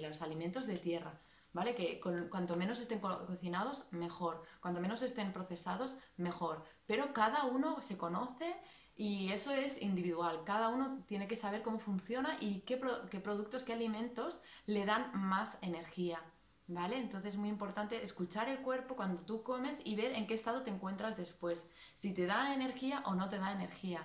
los 0.00 0.22
alimentos 0.22 0.66
de 0.66 0.78
tierra, 0.78 1.20
¿vale? 1.52 1.74
Que 1.74 2.00
cuanto 2.00 2.56
menos 2.56 2.80
estén 2.80 2.98
cocinados, 2.98 3.86
mejor. 3.90 4.42
Cuanto 4.60 4.80
menos 4.80 5.02
estén 5.02 5.32
procesados, 5.32 5.96
mejor. 6.16 6.64
Pero 6.86 7.12
cada 7.12 7.44
uno 7.44 7.80
se 7.82 7.96
conoce 7.96 8.56
y 8.96 9.30
eso 9.30 9.52
es 9.52 9.80
individual. 9.80 10.42
Cada 10.44 10.68
uno 10.68 11.04
tiene 11.06 11.28
que 11.28 11.36
saber 11.36 11.62
cómo 11.62 11.78
funciona 11.78 12.36
y 12.40 12.60
qué, 12.60 12.80
qué 13.10 13.20
productos, 13.20 13.64
qué 13.64 13.74
alimentos 13.74 14.42
le 14.66 14.84
dan 14.86 15.10
más 15.14 15.58
energía. 15.62 16.22
¿Vale? 16.68 16.98
Entonces 16.98 17.34
es 17.34 17.38
muy 17.38 17.48
importante 17.48 18.02
escuchar 18.02 18.48
el 18.48 18.58
cuerpo 18.58 18.96
cuando 18.96 19.22
tú 19.22 19.42
comes 19.44 19.80
y 19.84 19.94
ver 19.94 20.12
en 20.12 20.26
qué 20.26 20.34
estado 20.34 20.62
te 20.62 20.70
encuentras 20.70 21.16
después, 21.16 21.68
si 21.94 22.12
te 22.12 22.26
da 22.26 22.54
energía 22.54 23.02
o 23.06 23.14
no 23.14 23.28
te 23.28 23.38
da 23.38 23.52
energía. 23.52 24.04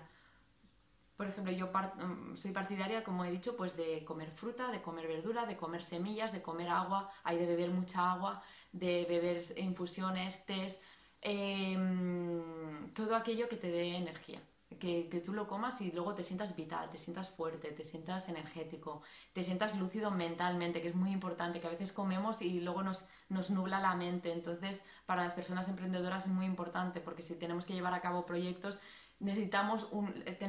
Por 1.17 1.27
ejemplo, 1.27 1.51
yo 1.53 1.67
mm, 1.67 2.35
soy 2.35 2.51
partidaria, 2.51 3.03
como 3.03 3.25
he 3.25 3.31
dicho, 3.31 3.57
pues 3.57 3.75
de 3.77 4.03
comer 4.05 4.31
fruta, 4.31 4.71
de 4.71 4.81
comer 4.81 5.07
verdura, 5.07 5.45
de 5.45 5.57
comer 5.57 5.83
semillas, 5.83 6.31
de 6.31 6.41
comer 6.41 6.69
agua, 6.69 7.11
hay 7.23 7.37
de 7.37 7.47
beber 7.47 7.71
mucha 7.71 8.11
agua, 8.11 8.43
de 8.71 9.05
beber 9.09 9.43
infusiones, 9.57 10.45
tés, 10.45 10.81
em, 11.21 12.93
todo 12.93 13.15
aquello 13.15 13.49
que 13.49 13.57
te 13.57 13.71
dé 13.71 13.97
energía 13.97 14.41
que, 14.81 15.21
tú 15.23 15.31
lo 15.33 15.47
comas 15.47 15.79
y 15.81 15.91
luego 15.91 16.15
te 16.15 16.23
sientas 16.23 16.55
vital, 16.55 16.89
te 16.89 16.97
sientas 16.97 17.29
fuerte, 17.29 17.71
te 17.71 17.85
sientas 17.85 18.27
energético, 18.27 19.03
te 19.31 19.43
sientas 19.43 19.77
lúcido 19.77 20.09
mentalmente, 20.11 20.81
que 20.81 20.89
es 20.89 20.95
muy 20.95 21.11
importante, 21.11 21.61
que 21.61 21.67
a 21.67 21.69
veces 21.69 21.93
comemos 21.93 22.41
y 22.41 22.59
luego 22.59 22.81
nos, 22.81 23.05
nos 23.29 23.51
nubla 23.51 23.79
la 23.79 23.95
mente. 23.95 24.33
Entonces, 24.33 24.83
para 25.05 25.23
las 25.23 25.35
personas 25.35 25.69
emprendedoras 25.69 26.25
es 26.25 26.31
muy 26.31 26.47
importante 26.47 26.99
porque 26.99 27.23
si 27.23 27.35
tenemos 27.35 27.65
que 27.65 27.73
llevar 27.73 27.93
a 27.93 28.01
cabo 28.01 28.25
proyectos, 28.25 28.79
necesitamos 29.19 29.87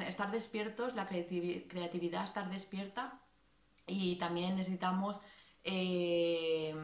estar 0.09 0.31
despiertos, 0.31 0.95
la 0.95 1.07
creatividad 1.07 2.25
estar 2.25 2.51
despierta 2.51 3.21
y 3.87 4.17
también 4.17 4.57
necesitamos 4.57 5.21
eh, 5.62 6.75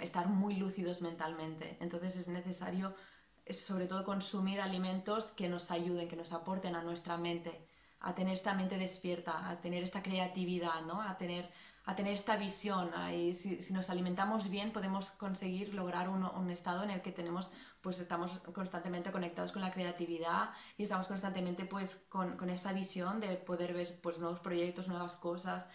estar 0.00 0.26
muy 0.26 0.56
lúcidos 0.56 1.02
mentalmente. 1.02 1.76
Entonces 1.80 2.16
es 2.16 2.28
necesario 2.28 2.94
es 2.94 3.13
sobre 3.50 3.86
todo 3.86 4.04
consumir 4.04 4.60
alimentos 4.60 5.32
que 5.32 5.48
nos 5.48 5.70
ayuden, 5.70 6.08
que 6.08 6.16
nos 6.16 6.32
aporten 6.32 6.74
a 6.76 6.82
nuestra 6.82 7.18
mente, 7.18 7.66
a 8.00 8.14
tener 8.14 8.34
esta 8.34 8.54
mente 8.54 8.78
despierta, 8.78 9.48
a 9.48 9.60
tener 9.60 9.82
esta 9.82 10.02
creatividad, 10.02 10.82
¿no? 10.82 11.02
a, 11.02 11.16
tener, 11.18 11.50
a 11.84 11.94
tener 11.94 12.14
esta 12.14 12.36
visión. 12.36 12.90
Y 13.12 13.34
si, 13.34 13.58
nos 13.72 13.90
alimentamos 13.90 14.48
bien 14.48 14.72
podemos 14.72 15.10
conseguir 15.12 15.74
lograr 15.74 16.08
un, 16.08 16.50
estado 16.50 16.84
en 16.84 16.90
el 16.90 17.02
que 17.02 17.12
tenemos, 17.12 17.50
pues 17.82 18.00
estamos 18.00 18.40
constantemente 18.54 19.12
conectados 19.12 19.52
con 19.52 19.62
la 19.62 19.72
creatividad 19.72 20.50
y 20.78 20.84
estamos 20.84 21.06
constantemente 21.06 21.66
pues 21.66 21.96
con, 22.08 22.36
con 22.36 22.48
esa 22.48 22.72
visión 22.72 23.20
de 23.20 23.36
poder 23.36 23.74
ver 23.74 23.88
pues, 24.02 24.18
nuevos 24.18 24.40
proyectos, 24.40 24.88
nuevas 24.88 25.16
cosas. 25.16 25.66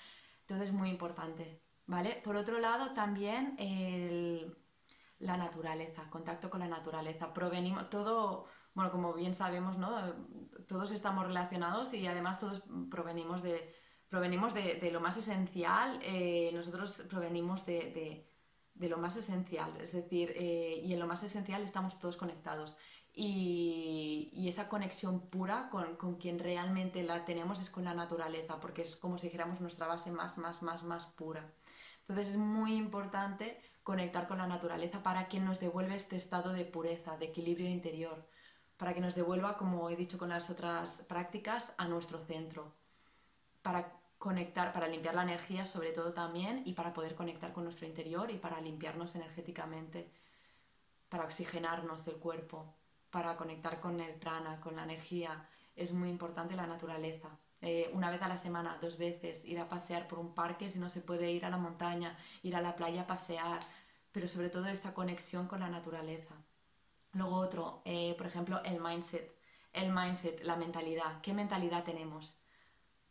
Entonces 0.42 0.70
es 0.70 0.74
muy 0.74 0.90
importante. 0.90 1.62
¿Vale? 1.86 2.22
Por 2.24 2.36
otro 2.36 2.60
lado, 2.60 2.94
también 2.94 3.56
el, 3.58 4.56
la 5.20 5.38
naturaleza, 5.38 6.10
contacto 6.10 6.50
con 6.50 6.62
la 6.62 6.68
naturaleza. 6.68 7.34
Provenimos, 7.34 7.90
todo, 7.90 8.46
bueno, 8.74 8.92
como 8.92 9.14
bien 9.14 9.36
sabemos, 9.36 9.78
¿no? 9.78 10.16
Todos 10.68 10.92
estamos 10.92 11.28
relacionados 11.28 11.94
y 11.94 12.08
además 12.08 12.40
todos 12.40 12.64
provenimos 12.90 13.44
de, 13.44 13.76
provenimos 14.08 14.54
de, 14.54 14.90
lo 14.92 15.02
más 15.02 15.18
esencial, 15.18 16.00
eh, 16.04 16.52
nosotros 16.54 17.04
provenimos 17.10 17.66
de, 17.66 18.26
lo 18.76 18.98
más 18.98 19.18
esencial, 19.18 19.76
es 19.82 19.92
decir, 19.92 20.34
eh, 20.36 20.82
y 20.84 20.94
en 20.94 21.00
lo 21.00 21.08
más 21.08 21.24
esencial 21.24 21.64
estamos 21.64 22.00
todos 22.00 22.18
conectados. 22.18 22.76
Y, 23.14 24.30
y 24.34 24.48
esa 24.48 24.70
conexión 24.70 25.30
pura 25.30 25.70
con, 25.70 25.98
con, 25.98 26.16
quien 26.16 26.40
realmente 26.40 27.04
la 27.04 27.26
tenemos 27.26 27.60
es 27.60 27.70
con 27.70 27.84
la 27.84 27.94
naturaleza, 27.94 28.60
porque 28.60 28.84
es 28.84 28.96
como 28.96 29.18
si 29.18 29.28
dijéramos 29.28 29.60
nuestra 29.60 29.88
base 29.88 30.12
más, 30.12 30.38
más, 30.38 30.62
más, 30.62 30.84
más 30.84 31.06
pura. 31.08 31.52
Entonces 32.02 32.30
es 32.30 32.38
muy 32.38 32.76
importante 32.76 33.60
conectar 33.90 34.28
con 34.28 34.38
la 34.38 34.46
naturaleza 34.46 35.02
para 35.02 35.28
que 35.28 35.40
nos 35.40 35.60
devuelva 35.60 35.96
este 35.96 36.16
estado 36.16 36.54
de 36.54 36.64
pureza, 36.64 37.18
de 37.18 37.26
equilibrio 37.26 37.68
interior, 37.68 38.24
para 38.78 38.94
que 38.94 39.02
nos 39.02 39.16
devuelva, 39.16 39.58
como 39.58 39.90
he 39.90 39.96
dicho 39.96 40.20
con 40.20 40.30
las 40.30 40.52
otras 40.52 41.02
prácticas, 41.08 41.74
a 41.80 41.88
nuestro 41.88 42.20
centro, 42.20 42.72
para 43.64 43.92
conectar, 44.20 44.74
para 44.74 44.88
limpiar 44.88 45.16
la 45.16 45.24
energía 45.24 45.66
sobre 45.66 45.92
todo 45.92 46.14
también 46.14 46.62
y 46.66 46.74
para 46.74 46.94
poder 46.94 47.16
conectar 47.16 47.52
con 47.52 47.64
nuestro 47.64 47.88
interior 47.88 48.30
y 48.30 48.38
para 48.38 48.62
limpiarnos 48.62 49.16
energéticamente, 49.16 50.12
para 51.10 51.24
oxigenarnos 51.24 52.08
el 52.08 52.18
cuerpo, 52.18 52.76
para 53.10 53.38
conectar 53.38 53.80
con 53.80 54.00
el 54.02 54.14
prana, 54.14 54.62
con 54.62 54.76
la 54.76 54.84
energía. 54.84 55.50
Es 55.76 55.94
muy 55.94 56.10
importante 56.10 56.56
la 56.56 56.68
naturaleza. 56.68 57.30
Eh, 57.62 57.90
una 57.94 58.10
vez 58.10 58.22
a 58.22 58.28
la 58.28 58.38
semana, 58.38 58.78
dos 58.82 58.98
veces, 58.98 59.44
ir 59.46 59.60
a 59.60 59.68
pasear 59.70 60.08
por 60.08 60.20
un 60.20 60.34
parque 60.34 60.70
si 60.70 60.80
no 60.80 60.90
se 60.90 61.02
puede 61.02 61.32
ir 61.32 61.46
a 61.46 61.50
la 61.50 61.58
montaña, 61.58 62.18
ir 62.44 62.56
a 62.56 62.62
la 62.62 62.76
playa 62.76 63.02
a 63.04 63.08
pasear, 63.08 63.62
pero 64.12 64.28
sobre 64.28 64.50
todo 64.50 64.68
esta 64.68 64.94
conexión 64.94 65.48
con 65.48 65.60
la 65.60 65.70
naturaleza. 65.70 66.36
Luego 67.14 67.36
otro, 67.38 67.82
eh, 67.86 68.16
por 68.18 68.28
ejemplo, 68.28 68.62
el 68.64 68.80
mindset. 68.80 69.36
El 69.74 69.92
mindset, 69.94 70.44
la 70.44 70.56
mentalidad. 70.56 71.22
¿Qué 71.22 71.34
mentalidad 71.34 71.84
tenemos? 71.84 72.38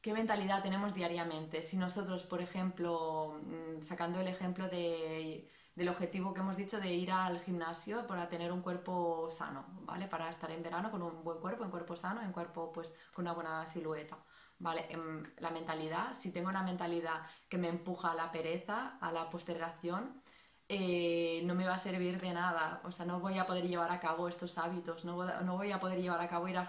¿Qué 0.01 0.13
mentalidad 0.13 0.63
tenemos 0.63 0.95
diariamente? 0.95 1.63
Si 1.63 1.77
nosotros, 1.77 2.25
por 2.25 2.41
ejemplo, 2.41 3.41
mm, 3.43 3.83
sacando 3.83 4.21
el 4.21 4.29
ejemplo 4.29 4.69
de, 4.69 5.51
del 5.75 5.89
objetivo 5.89 6.35
que 6.35 6.41
hemos 6.41 6.57
dicho 6.57 6.81
de 6.81 6.93
ir 6.93 7.11
al 7.13 7.41
gimnasio 7.41 8.07
para 8.07 8.29
tener 8.29 8.53
un 8.53 8.63
cuerpo 8.63 9.29
sano, 9.31 9.65
¿vale? 9.83 10.09
Para 10.09 10.31
estar 10.31 10.51
en 10.51 10.63
verano 10.63 10.91
con 10.91 11.03
un 11.03 11.23
buen 11.25 11.39
cuerpo, 11.41 11.65
un 11.65 11.71
cuerpo 11.71 11.97
sano, 11.97 12.21
un 12.23 12.33
cuerpo 12.33 12.73
pues 12.73 12.95
con 13.13 13.25
una 13.25 13.33
buena 13.35 13.67
silueta. 13.67 14.19
¿Vale? 14.61 14.87
Em, 14.91 15.25
la 15.39 15.51
mentalidad, 15.51 16.15
si 16.15 16.33
tengo 16.33 16.49
una 16.49 16.63
mentalidad 16.63 17.27
que 17.49 17.59
me 17.59 17.69
empuja 17.69 18.13
a 18.13 18.15
la 18.15 18.33
pereza, 18.33 18.99
a 19.01 19.13
la 19.13 19.31
postergación, 19.31 20.23
eh, 20.69 21.41
no 21.45 21.55
me 21.55 21.67
va 21.67 21.75
a 21.75 21.79
servir 21.79 22.21
de 22.21 22.33
nada. 22.33 22.81
O 22.85 22.93
sea, 22.93 23.07
no 23.07 23.21
voy 23.21 23.39
a 23.39 23.47
poder 23.47 23.67
llevar 23.67 23.91
a 23.91 24.01
cabo 24.01 24.29
estos 24.29 24.59
hábitos, 24.59 25.05
no 25.05 25.17
voy, 25.17 25.73
a 25.73 25.81
poder 25.81 26.01
llevar 26.01 26.21
a 26.21 26.29
cabo 26.29 26.47
ir 26.49 26.59
al, 26.59 26.69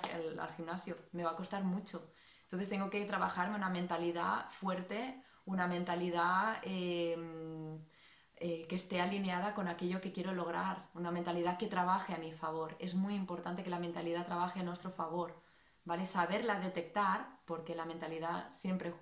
gimnasio, 0.55 0.95
me 1.11 1.23
va 1.23 1.31
a 1.31 1.35
costar 1.35 1.63
mucho. 1.63 2.13
Entonces 2.43 2.69
tengo 2.69 2.89
que 2.89 3.05
trabajarme 3.05 3.55
una 3.55 3.69
mentalidad 3.69 4.49
fuerte, 4.51 5.21
una 5.45 5.67
mentalidad 5.67 6.59
em, 6.63 7.79
eh, 8.37 8.67
que 8.67 8.75
esté 8.75 9.01
alineada 9.01 9.53
con 9.53 9.67
aquello 9.67 10.01
que 10.01 10.13
quiero 10.13 10.33
lograr, 10.33 10.89
una 10.93 11.11
mentalidad 11.11 11.57
que 11.57 11.67
trabaje 11.67 12.13
a 12.13 12.17
mi 12.17 12.31
favor. 12.31 12.75
Es 12.79 12.95
muy 12.95 13.15
importante 13.15 13.63
que 13.63 13.69
la 13.69 13.79
mentalidad 13.79 14.25
trabaje 14.25 14.61
a 14.61 14.63
nuestro 14.63 14.91
favor, 14.91 15.35
¿vale? 15.89 16.05
Saberla 16.05 16.59
detectar, 16.59 17.39
porque 17.45 17.73
la 17.73 17.83
mentalidad 17.83 18.53
siempre 18.53 18.93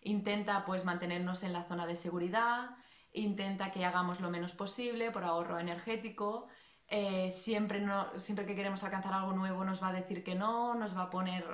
intenta 0.00 0.64
pues 0.64 0.86
mantenernos 0.86 1.42
en 1.42 1.52
la 1.52 1.64
zona 1.64 1.86
de 1.86 1.94
seguridad, 1.94 2.70
intenta 3.12 3.70
que 3.70 3.84
hagamos 3.84 4.18
lo 4.20 4.30
menos 4.30 4.52
posible 4.52 5.10
por 5.10 5.24
ahorro 5.24 5.58
energético. 5.58 6.48
Eh, 6.88 7.30
siempre, 7.32 7.80
no, 7.80 8.18
siempre 8.18 8.46
que 8.46 8.56
queremos 8.56 8.82
alcanzar 8.82 9.12
algo 9.12 9.32
nuevo 9.34 9.62
nos 9.64 9.82
va 9.82 9.88
a 9.88 9.92
decir 9.92 10.24
que 10.24 10.34
no, 10.34 10.74
nos 10.74 10.96
va 10.96 11.02
a 11.02 11.10
poner 11.10 11.44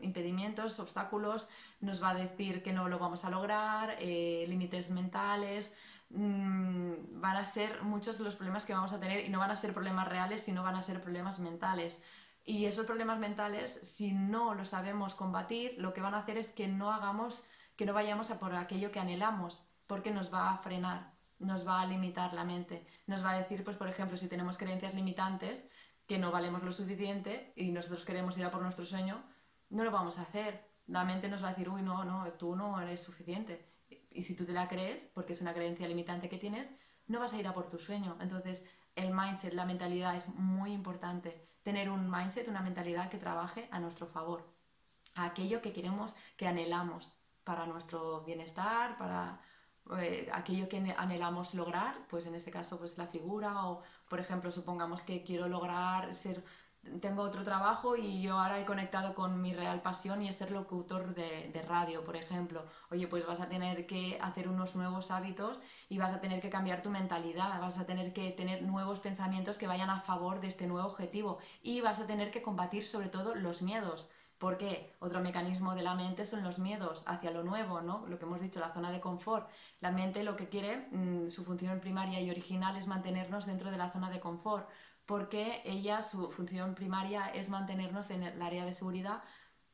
impedimentos, 0.00 0.80
obstáculos, 0.80 1.48
nos 1.80 2.02
va 2.02 2.10
a 2.10 2.14
decir 2.14 2.62
que 2.62 2.72
no 2.72 2.88
lo 2.88 2.98
vamos 2.98 3.26
a 3.26 3.30
lograr, 3.30 3.96
eh, 4.00 4.46
límites 4.48 4.90
mentales. 4.90 5.74
Mm, 6.08 7.20
van 7.20 7.36
a 7.36 7.44
ser 7.44 7.82
muchos 7.82 8.20
los 8.20 8.36
problemas 8.36 8.64
que 8.64 8.72
vamos 8.72 8.94
a 8.94 9.00
tener 9.00 9.24
y 9.26 9.28
no 9.28 9.38
van 9.38 9.50
a 9.50 9.56
ser 9.56 9.74
problemas 9.74 10.08
reales, 10.08 10.42
sino 10.42 10.62
van 10.62 10.76
a 10.76 10.82
ser 10.82 11.02
problemas 11.02 11.40
mentales. 11.40 12.00
Y 12.44 12.66
esos 12.66 12.86
problemas 12.86 13.18
mentales, 13.18 13.72
si 13.82 14.12
no 14.12 14.54
los 14.54 14.68
sabemos 14.68 15.14
combatir, 15.14 15.74
lo 15.78 15.94
que 15.94 16.02
van 16.02 16.14
a 16.14 16.18
hacer 16.18 16.36
es 16.36 16.52
que 16.52 16.68
no 16.68 16.92
hagamos, 16.92 17.44
que 17.76 17.86
no 17.86 17.94
vayamos 17.94 18.30
a 18.30 18.38
por 18.38 18.54
aquello 18.54 18.92
que 18.92 19.00
anhelamos 19.00 19.66
porque 19.86 20.10
nos 20.10 20.32
va 20.32 20.50
a 20.50 20.58
frenar, 20.58 21.12
nos 21.38 21.66
va 21.66 21.80
a 21.80 21.86
limitar 21.86 22.32
la 22.34 22.44
mente, 22.44 22.86
nos 23.06 23.24
va 23.24 23.32
a 23.32 23.38
decir, 23.38 23.64
pues 23.64 23.76
por 23.76 23.88
ejemplo, 23.88 24.16
si 24.16 24.28
tenemos 24.28 24.58
creencias 24.58 24.94
limitantes, 24.94 25.68
que 26.06 26.18
no 26.18 26.30
valemos 26.30 26.62
lo 26.62 26.72
suficiente 26.72 27.52
y 27.56 27.70
nosotros 27.70 28.04
queremos 28.04 28.36
ir 28.38 28.44
a 28.44 28.50
por 28.50 28.62
nuestro 28.62 28.84
sueño, 28.84 29.22
no 29.70 29.84
lo 29.84 29.90
vamos 29.90 30.18
a 30.18 30.22
hacer. 30.22 30.68
La 30.86 31.04
mente 31.04 31.28
nos 31.28 31.42
va 31.42 31.48
a 31.48 31.50
decir, 31.50 31.68
uy, 31.68 31.82
no, 31.82 32.04
no, 32.04 32.30
tú 32.32 32.56
no 32.56 32.78
eres 32.80 33.02
suficiente. 33.02 33.66
Y 34.10 34.22
si 34.22 34.36
tú 34.36 34.44
te 34.44 34.52
la 34.52 34.68
crees, 34.68 35.10
porque 35.14 35.32
es 35.32 35.40
una 35.40 35.54
creencia 35.54 35.88
limitante 35.88 36.28
que 36.28 36.38
tienes, 36.38 36.70
no 37.06 37.20
vas 37.20 37.32
a 37.32 37.38
ir 37.38 37.48
a 37.48 37.54
por 37.54 37.70
tu 37.70 37.78
sueño. 37.78 38.16
Entonces, 38.20 38.66
el 38.94 39.14
mindset, 39.14 39.54
la 39.54 39.64
mentalidad 39.64 40.14
es 40.14 40.28
muy 40.28 40.72
importante. 40.72 41.48
Tener 41.64 41.90
un 41.90 42.08
mindset, 42.08 42.46
una 42.46 42.60
mentalidad 42.60 43.10
que 43.10 43.18
trabaje 43.18 43.68
a 43.72 43.80
nuestro 43.80 44.06
favor. 44.06 44.46
A 45.16 45.24
aquello 45.24 45.60
que 45.60 45.72
queremos, 45.72 46.14
que 46.36 46.46
anhelamos 46.46 47.18
para 47.42 47.66
nuestro 47.66 48.22
bienestar, 48.22 48.96
para 48.96 49.40
eh, 49.98 50.28
aquello 50.32 50.68
que 50.68 50.78
anhelamos 50.96 51.54
lograr, 51.54 51.94
pues 52.08 52.26
en 52.26 52.34
este 52.34 52.50
caso 52.50 52.78
pues 52.78 52.96
la 52.96 53.06
figura 53.06 53.66
o 53.66 53.82
por 54.08 54.18
ejemplo 54.20 54.50
supongamos 54.50 55.02
que 55.02 55.22
quiero 55.22 55.48
lograr 55.48 56.14
ser 56.14 56.42
tengo 57.00 57.22
otro 57.22 57.44
trabajo 57.44 57.96
y 57.96 58.22
yo 58.22 58.38
ahora 58.38 58.60
he 58.60 58.64
conectado 58.64 59.14
con 59.14 59.40
mi 59.40 59.52
real 59.52 59.82
pasión 59.82 60.22
y 60.22 60.28
es 60.28 60.36
ser 60.36 60.50
locutor 60.50 61.14
de, 61.14 61.50
de, 61.52 61.62
radio, 61.62 62.04
por 62.04 62.16
ejemplo. 62.16 62.64
Oye, 62.90 63.06
pues 63.06 63.26
vas 63.26 63.40
a 63.40 63.48
tener 63.48 63.86
que 63.86 64.18
hacer 64.20 64.48
unos 64.48 64.76
nuevos 64.76 65.10
hábitos 65.10 65.60
y 65.88 65.98
vas 65.98 66.12
a 66.12 66.20
tener 66.20 66.40
que 66.40 66.50
cambiar 66.50 66.82
tu 66.82 66.90
mentalidad, 66.90 67.60
vas 67.60 67.78
a 67.78 67.86
tener 67.86 68.12
que 68.12 68.30
tener 68.30 68.62
nuevos 68.62 69.00
pensamientos 69.00 69.58
que 69.58 69.66
vayan 69.66 69.90
a 69.90 70.00
favor 70.00 70.40
de 70.40 70.48
este 70.48 70.66
nuevo 70.66 70.88
objetivo 70.88 71.38
y 71.62 71.80
vas 71.80 72.00
a 72.00 72.06
tener 72.06 72.30
que 72.30 72.42
combatir 72.42 72.86
sobre 72.86 73.08
todo 73.08 73.34
los 73.34 73.62
miedos. 73.62 74.08
Porque 74.38 74.92
otro 74.98 75.20
mecanismo 75.20 75.74
de 75.74 75.82
la 75.82 75.94
mente 75.94 76.26
son 76.26 76.42
los 76.42 76.58
miedos 76.58 77.02
hacia 77.06 77.30
lo 77.30 77.44
nuevo, 77.44 77.80
¿no? 77.80 78.04
Lo 78.08 78.18
que 78.18 78.24
hemos 78.24 78.40
dicho, 78.40 78.60
la 78.60 78.74
zona 78.74 78.90
de 78.90 79.00
confort. 79.00 79.48
La 79.80 79.90
mente 79.90 80.24
lo 80.24 80.36
que 80.36 80.48
quiere, 80.48 80.88
mm, 80.90 81.30
su 81.30 81.44
función 81.44 81.80
primaria 81.80 82.20
y 82.20 82.30
original 82.30 82.76
es 82.76 82.86
mantenernos 82.86 83.46
dentro 83.46 83.70
de 83.70 83.78
la 83.78 83.90
zona 83.90 84.10
de 84.10 84.20
confort, 84.20 84.68
porque 85.06 85.62
ella, 85.64 86.02
su 86.02 86.30
función 86.30 86.74
primaria 86.74 87.28
es 87.28 87.50
mantenernos 87.50 88.10
en 88.10 88.22
el 88.22 88.40
área 88.40 88.64
de 88.64 88.72
seguridad 88.72 89.22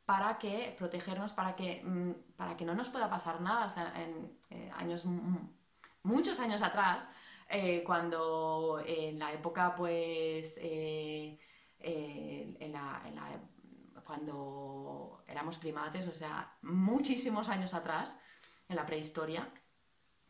para 0.05 0.39
que 0.39 0.75
protegernos, 0.77 1.33
para 1.33 1.55
que, 1.55 1.83
mm, 1.85 2.37
para 2.37 2.57
que 2.57 2.65
no 2.65 2.75
nos 2.75 2.89
pueda 2.89 3.09
pasar 3.09 3.41
nada. 3.41 3.73
En 3.97 4.39
eh, 4.51 4.71
años, 4.75 5.05
muchos 6.03 6.41
años 6.41 6.63
atrás, 6.63 7.09
eh, 7.49 7.83
cuando 7.85 8.83
en 8.85 9.19
la 9.19 9.33
época, 9.33 9.75
pues, 9.77 10.59
eh, 10.61 11.39
en 11.79 12.73
la 12.73 13.03
cuando 14.05 15.23
éramos 15.29 15.57
primates, 15.59 16.09
o 16.09 16.13
sea, 16.13 16.57
muchísimos 16.63 17.49
años 17.49 17.75
atrás, 17.75 18.19
en 18.69 18.75
la 18.75 18.85
prehistoria, 18.85 19.49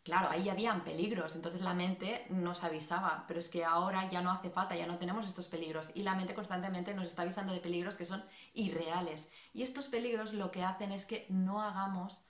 claro, 0.03 0.29
ahí 0.31 0.49
habían 0.49 0.83
peligros, 0.85 1.37
entonces 1.37 1.61
la 1.61 1.75
mente 1.75 2.27
nos 2.31 2.65
avisaba, 2.65 3.25
pero 3.29 3.41
es 3.41 3.49
que 3.49 3.65
ahora 3.65 4.11
ya 4.11 4.23
no 4.23 4.31
hace 4.31 4.51
falta, 4.51 4.77
ya 4.77 4.87
no 4.87 4.99
tenemos 4.99 5.27
estos 5.27 5.49
peligros 5.49 5.91
y 5.95 6.03
la 6.03 6.15
mente 6.15 6.35
constantemente 6.35 6.95
nos 6.95 7.07
está 7.07 7.23
avisando 7.23 7.53
de 7.53 7.61
peligros 7.61 7.97
que 7.97 8.05
son 8.05 8.25
irreales. 8.55 9.31
Y 9.53 9.63
estos 9.63 9.89
peligros 9.89 10.33
lo 10.33 10.51
que 10.51 10.65
hacen 10.65 10.93
es 10.93 11.07
que 11.07 11.27
no 11.29 11.63
hagamos, 11.63 12.23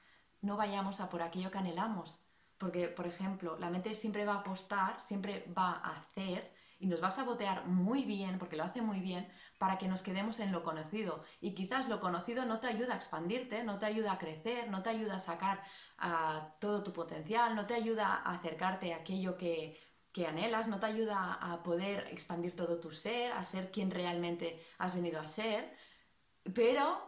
no 0.42 0.56
vayamos 0.56 1.00
a 1.00 1.08
por 1.08 1.22
aquello 1.22 1.50
que 1.50 1.58
anhelamos. 1.58 2.20
Porque, 2.58 2.88
por 2.88 3.06
ejemplo, 3.06 3.58
la 3.58 3.70
mente 3.70 3.94
siempre 3.94 4.26
va 4.26 4.34
a 4.34 4.40
apostar, 4.40 5.00
siempre 5.00 5.46
va 5.56 5.80
a 5.82 5.96
hacer 5.96 6.52
y 6.80 6.86
nos 6.86 7.02
va 7.02 7.08
a 7.08 7.10
sabotear 7.10 7.66
muy 7.66 8.04
bien, 8.04 8.38
porque 8.38 8.56
lo 8.56 8.64
hace 8.64 8.80
muy 8.80 9.00
bien, 9.00 9.28
para 9.58 9.76
que 9.76 9.86
nos 9.86 10.02
quedemos 10.02 10.40
en 10.40 10.50
lo 10.50 10.62
conocido. 10.64 11.22
Y 11.40 11.54
quizás 11.54 11.90
lo 11.90 12.00
conocido 12.00 12.46
no 12.46 12.58
te 12.58 12.68
ayuda 12.68 12.94
a 12.94 12.96
expandirte, 12.96 13.62
no 13.62 13.78
te 13.78 13.84
ayuda 13.84 14.12
a 14.12 14.18
crecer, 14.18 14.70
no 14.70 14.82
te 14.82 14.88
ayuda 14.88 15.16
a 15.16 15.20
sacar 15.20 15.62
todo 16.58 16.82
tu 16.82 16.92
potencial, 16.94 17.54
no 17.54 17.66
te 17.66 17.74
ayuda 17.74 18.06
a 18.24 18.34
acercarte 18.34 18.94
a 18.94 18.96
aquello 18.96 19.36
que, 19.36 19.78
que 20.10 20.26
anhelas, 20.26 20.68
no 20.68 20.80
te 20.80 20.86
ayuda 20.86 21.34
a 21.34 21.62
poder 21.62 22.08
expandir 22.10 22.56
todo 22.56 22.80
tu 22.80 22.90
ser, 22.90 23.32
a 23.32 23.44
ser 23.44 23.70
quien 23.70 23.90
realmente 23.90 24.64
has 24.78 24.96
venido 24.96 25.20
a 25.20 25.26
ser. 25.26 25.76
Pero 26.54 26.98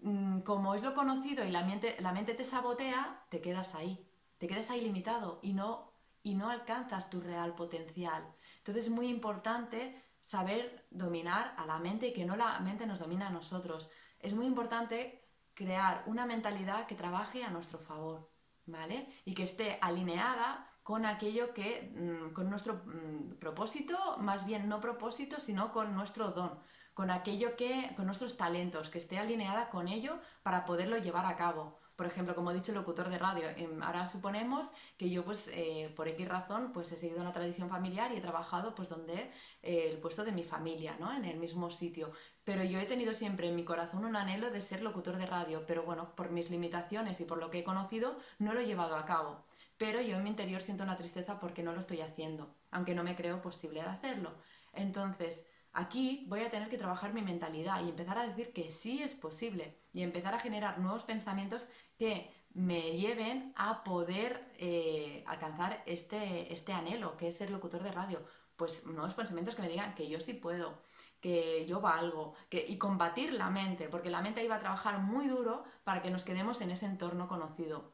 mm, 0.00 0.40
como 0.40 0.74
es 0.74 0.82
lo 0.82 0.94
conocido 0.94 1.44
y 1.44 1.50
la 1.50 1.62
mente, 1.64 1.96
la 2.00 2.12
mente 2.12 2.32
te 2.34 2.46
sabotea, 2.46 3.26
te 3.28 3.42
quedas 3.42 3.74
ahí, 3.74 4.08
te 4.38 4.46
quedas 4.48 4.70
ahí 4.70 4.80
limitado 4.80 5.40
y 5.42 5.52
no, 5.52 5.92
y 6.22 6.34
no 6.36 6.48
alcanzas 6.48 7.10
tu 7.10 7.20
real 7.20 7.54
potencial. 7.54 8.24
Entonces 8.60 8.84
es 8.84 8.90
muy 8.90 9.08
importante 9.08 10.02
saber 10.20 10.86
dominar 10.90 11.54
a 11.56 11.66
la 11.66 11.78
mente 11.78 12.08
y 12.08 12.12
que 12.12 12.24
no 12.24 12.36
la 12.36 12.60
mente 12.60 12.86
nos 12.86 12.98
domina 12.98 13.28
a 13.28 13.30
nosotros. 13.30 13.90
Es 14.18 14.34
muy 14.34 14.46
importante 14.46 15.24
crear 15.54 16.04
una 16.06 16.26
mentalidad 16.26 16.86
que 16.86 16.94
trabaje 16.94 17.42
a 17.42 17.50
nuestro 17.50 17.78
favor, 17.78 18.30
¿vale? 18.66 19.08
Y 19.24 19.34
que 19.34 19.44
esté 19.44 19.78
alineada 19.80 20.70
con 20.82 21.06
aquello 21.06 21.54
que, 21.54 21.92
mm, 21.94 22.32
con 22.32 22.50
nuestro 22.50 22.82
mm, 22.84 23.38
propósito, 23.38 24.16
más 24.18 24.46
bien 24.46 24.68
no 24.68 24.80
propósito, 24.80 25.40
sino 25.40 25.72
con 25.72 25.94
nuestro 25.94 26.28
don, 26.28 26.58
con 26.94 27.10
aquello 27.10 27.56
que, 27.56 27.92
con 27.96 28.06
nuestros 28.06 28.36
talentos, 28.36 28.90
que 28.90 28.98
esté 28.98 29.18
alineada 29.18 29.70
con 29.70 29.88
ello 29.88 30.18
para 30.42 30.64
poderlo 30.64 30.98
llevar 30.98 31.26
a 31.26 31.36
cabo 31.36 31.79
por 32.00 32.06
ejemplo, 32.06 32.34
como 32.34 32.50
he 32.50 32.54
dicho, 32.54 32.72
locutor 32.72 33.10
de 33.10 33.18
radio. 33.18 33.46
Em, 33.58 33.82
ahora 33.82 34.06
suponemos 34.06 34.70
que 34.96 35.10
yo, 35.10 35.22
pues, 35.22 35.50
eh, 35.52 35.92
por 35.94 36.08
X 36.08 36.26
razón, 36.26 36.72
pues 36.72 36.90
he 36.92 36.96
seguido 36.96 37.20
una 37.20 37.34
tradición 37.34 37.68
familiar 37.68 38.10
y 38.10 38.16
he 38.16 38.22
trabajado, 38.22 38.74
pues, 38.74 38.88
donde 38.88 39.30
eh, 39.62 39.88
el 39.90 39.98
puesto 39.98 40.24
de 40.24 40.32
mi 40.32 40.42
familia, 40.42 40.96
¿no? 40.98 41.12
En 41.14 41.26
el 41.26 41.36
mismo 41.36 41.70
sitio. 41.70 42.10
Pero 42.42 42.64
yo 42.64 42.80
he 42.80 42.86
tenido 42.86 43.12
siempre 43.12 43.48
en 43.48 43.54
mi 43.54 43.64
corazón 43.66 44.06
un 44.06 44.16
anhelo 44.16 44.50
de 44.50 44.62
ser 44.62 44.80
locutor 44.80 45.18
de 45.18 45.26
radio, 45.26 45.66
pero 45.66 45.82
bueno, 45.82 46.16
por 46.16 46.30
mis 46.30 46.50
limitaciones 46.50 47.20
y 47.20 47.26
por 47.26 47.36
lo 47.36 47.50
que 47.50 47.58
he 47.58 47.64
conocido, 47.64 48.16
no 48.38 48.54
lo 48.54 48.60
he 48.60 48.66
llevado 48.66 48.96
a 48.96 49.04
cabo. 49.04 49.44
Pero 49.76 50.00
yo 50.00 50.16
en 50.16 50.22
mi 50.24 50.30
interior 50.30 50.62
siento 50.62 50.84
una 50.84 50.96
tristeza 50.96 51.38
porque 51.38 51.62
no 51.62 51.74
lo 51.74 51.80
estoy 51.80 52.00
haciendo, 52.00 52.56
aunque 52.70 52.94
no 52.94 53.04
me 53.04 53.14
creo 53.14 53.42
posible 53.42 53.82
de 53.82 53.88
hacerlo. 53.90 54.32
Entonces, 54.72 55.46
Aquí 55.72 56.24
voy 56.28 56.40
a 56.40 56.50
tener 56.50 56.68
que 56.68 56.78
trabajar 56.78 57.14
mi 57.14 57.22
mentalidad 57.22 57.84
y 57.84 57.90
empezar 57.90 58.18
a 58.18 58.26
decir 58.26 58.52
que 58.52 58.72
sí 58.72 59.02
es 59.02 59.14
posible 59.14 59.78
y 59.92 60.02
empezar 60.02 60.34
a 60.34 60.40
generar 60.40 60.80
nuevos 60.80 61.04
pensamientos 61.04 61.68
que 62.00 62.30
me 62.54 62.96
lleven 62.96 63.52
a 63.56 63.84
poder 63.84 64.50
eh, 64.56 65.22
alcanzar 65.26 65.82
este, 65.84 66.50
este 66.50 66.72
anhelo, 66.72 67.18
que 67.18 67.28
es 67.28 67.36
ser 67.36 67.50
locutor 67.50 67.82
de 67.82 67.92
radio. 67.92 68.24
Pues 68.56 68.86
nuevos 68.86 69.12
pensamientos 69.12 69.54
que 69.54 69.60
me 69.60 69.68
digan 69.68 69.94
que 69.94 70.08
yo 70.08 70.18
sí 70.18 70.32
puedo, 70.32 70.80
que 71.20 71.66
yo 71.66 71.82
valgo, 71.82 72.34
que, 72.48 72.64
y 72.66 72.78
combatir 72.78 73.34
la 73.34 73.50
mente, 73.50 73.90
porque 73.90 74.08
la 74.08 74.22
mente 74.22 74.42
iba 74.42 74.56
a 74.56 74.60
trabajar 74.60 75.00
muy 75.00 75.28
duro 75.28 75.64
para 75.84 76.00
que 76.00 76.10
nos 76.10 76.24
quedemos 76.24 76.62
en 76.62 76.70
ese 76.70 76.86
entorno 76.86 77.28
conocido. 77.28 77.92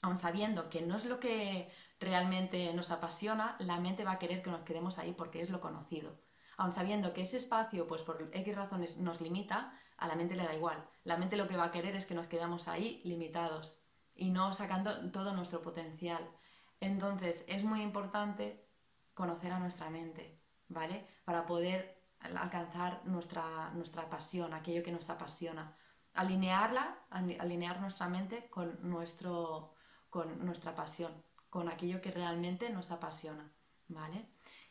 Aun 0.00 0.20
sabiendo 0.20 0.70
que 0.70 0.82
no 0.82 0.96
es 0.96 1.04
lo 1.04 1.18
que 1.18 1.72
realmente 1.98 2.72
nos 2.72 2.92
apasiona, 2.92 3.56
la 3.58 3.80
mente 3.80 4.04
va 4.04 4.12
a 4.12 4.18
querer 4.20 4.42
que 4.44 4.50
nos 4.52 4.62
quedemos 4.62 4.98
ahí 4.98 5.12
porque 5.12 5.42
es 5.42 5.50
lo 5.50 5.60
conocido. 5.60 6.16
Aun 6.60 6.72
sabiendo 6.72 7.14
que 7.14 7.22
ese 7.22 7.38
espacio, 7.38 7.86
pues 7.86 8.02
por 8.02 8.28
X 8.34 8.54
razones 8.54 8.98
nos 8.98 9.22
limita, 9.22 9.72
a 9.96 10.06
la 10.06 10.14
mente 10.14 10.36
le 10.36 10.44
da 10.44 10.54
igual. 10.54 10.86
La 11.04 11.16
mente 11.16 11.38
lo 11.38 11.48
que 11.48 11.56
va 11.56 11.64
a 11.64 11.70
querer 11.70 11.96
es 11.96 12.04
que 12.04 12.14
nos 12.14 12.28
quedamos 12.28 12.68
ahí 12.68 13.00
limitados 13.02 13.80
y 14.14 14.28
no 14.28 14.52
sacando 14.52 15.10
todo 15.10 15.32
nuestro 15.32 15.62
potencial. 15.62 16.22
Entonces 16.78 17.46
es 17.48 17.64
muy 17.64 17.80
importante 17.80 18.68
conocer 19.14 19.52
a 19.52 19.58
nuestra 19.58 19.88
mente, 19.88 20.38
¿vale? 20.68 21.06
Para 21.24 21.46
poder 21.46 21.98
alcanzar 22.18 23.06
nuestra, 23.06 23.70
nuestra 23.70 24.10
pasión, 24.10 24.52
aquello 24.52 24.82
que 24.82 24.92
nos 24.92 25.08
apasiona. 25.08 25.74
Alinearla, 26.12 27.06
alinear 27.08 27.80
nuestra 27.80 28.06
mente 28.10 28.50
con, 28.50 28.78
nuestro, 28.82 29.72
con 30.10 30.44
nuestra 30.44 30.74
pasión, 30.74 31.24
con 31.48 31.70
aquello 31.70 32.02
que 32.02 32.10
realmente 32.10 32.68
nos 32.68 32.90
apasiona, 32.90 33.50
¿vale? 33.88 34.28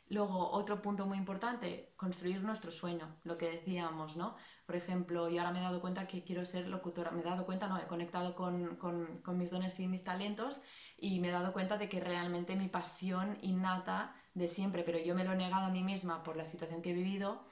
Luego, 0.09 0.49
otro 0.49 0.81
punto 0.81 1.05
muy 1.05 1.19
importante, 1.19 1.93
construir 1.95 2.41
nuestro 2.41 2.71
sueño, 2.71 3.15
lo 3.23 3.37
que 3.37 3.51
decíamos, 3.51 4.17
¿no? 4.17 4.35
Por 4.65 4.75
ejemplo, 4.75 5.29
yo 5.29 5.39
ahora 5.39 5.51
me 5.51 5.59
he 5.59 5.61
dado 5.61 5.81
cuenta 5.81 6.07
que 6.07 6.23
quiero 6.23 6.45
ser 6.45 6.67
locutora, 6.67 7.11
me 7.11 7.21
he 7.21 7.23
dado 7.23 7.45
cuenta, 7.45 7.67
no, 7.67 7.77
he 7.77 7.85
conectado 7.85 8.35
con, 8.35 8.77
con, 8.77 9.37
mis 9.37 9.51
dones 9.51 9.79
y 9.79 9.87
mis 9.87 10.03
talentos 10.03 10.63
y 10.97 11.19
me 11.19 11.27
he 11.27 11.31
dado 11.31 11.53
cuenta 11.53 11.77
de 11.77 11.89
que 11.89 11.99
realmente 11.99 12.55
mi 12.55 12.69
pasión 12.69 13.37
innata 13.43 14.15
de 14.33 14.47
siempre, 14.47 14.83
pero 14.83 14.97
yo 14.97 15.13
me 15.13 15.23
lo 15.23 15.33
he 15.33 15.35
negado 15.35 15.65
a 15.67 15.69
mí 15.69 15.83
misma 15.83 16.23
por 16.23 16.37
la 16.37 16.45
situación 16.45 16.81
que 16.81 16.89
he 16.89 16.93
vivido, 16.93 17.45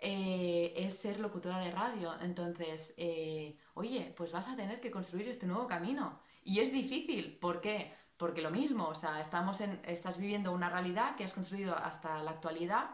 eh, 0.00 0.72
es 0.76 0.98
ser 0.98 1.20
locutora 1.20 1.58
de 1.60 1.70
radio. 1.70 2.14
Entonces, 2.20 2.92
eh, 2.96 3.56
oye, 3.74 4.12
pues 4.16 4.32
vas 4.32 4.48
a 4.48 4.56
tener 4.56 4.80
que 4.80 4.90
construir 4.90 5.28
este 5.28 5.46
nuevo 5.46 5.68
camino. 5.68 6.20
Y 6.42 6.58
es 6.58 6.72
difícil, 6.72 7.38
¿por 7.38 7.60
qué? 7.60 7.92
Porque 8.20 8.42
lo 8.42 8.50
mismo, 8.50 8.88
o 8.88 8.94
sea, 8.94 9.18
estamos 9.18 9.62
en, 9.62 9.80
estás 9.82 10.18
viviendo 10.18 10.52
una 10.52 10.68
realidad 10.68 11.16
que 11.16 11.24
has 11.24 11.32
construido 11.32 11.74
hasta 11.74 12.22
la 12.22 12.32
actualidad 12.32 12.90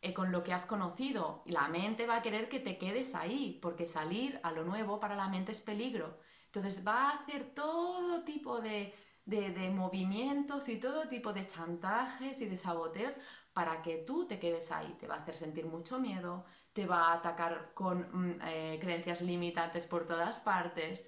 eh, 0.00 0.14
con 0.14 0.30
lo 0.30 0.44
que 0.44 0.52
has 0.52 0.66
conocido. 0.66 1.42
Y 1.46 1.50
la 1.50 1.66
mente 1.66 2.06
va 2.06 2.18
a 2.18 2.22
querer 2.22 2.48
que 2.48 2.60
te 2.60 2.78
quedes 2.78 3.16
ahí, 3.16 3.58
porque 3.60 3.86
salir 3.86 4.38
a 4.44 4.52
lo 4.52 4.62
nuevo 4.62 5.00
para 5.00 5.16
la 5.16 5.28
mente 5.28 5.50
es 5.50 5.60
peligro. 5.60 6.20
Entonces 6.46 6.86
va 6.86 7.10
a 7.10 7.14
hacer 7.14 7.54
todo 7.56 8.22
tipo 8.22 8.60
de, 8.60 8.94
de, 9.24 9.70
movimientos 9.70 10.68
y 10.68 10.78
todo 10.78 11.08
tipo 11.08 11.32
de 11.32 11.48
chantajes 11.48 12.40
y 12.40 12.46
de 12.46 12.56
saboteos 12.56 13.14
para 13.52 13.82
que 13.82 13.96
tú 14.06 14.28
te 14.28 14.38
quedes 14.38 14.70
ahí. 14.70 14.96
Te 15.00 15.08
va 15.08 15.16
a 15.16 15.22
hacer 15.22 15.34
sentir 15.34 15.66
mucho 15.66 15.98
miedo, 15.98 16.44
te 16.72 16.86
va 16.86 17.08
a 17.08 17.14
atacar 17.14 17.72
con 17.74 17.98
mm, 18.12 18.40
eh, 18.44 18.78
creencias 18.80 19.22
limitantes 19.22 19.88
por 19.88 20.06
todas 20.06 20.38
partes 20.38 21.04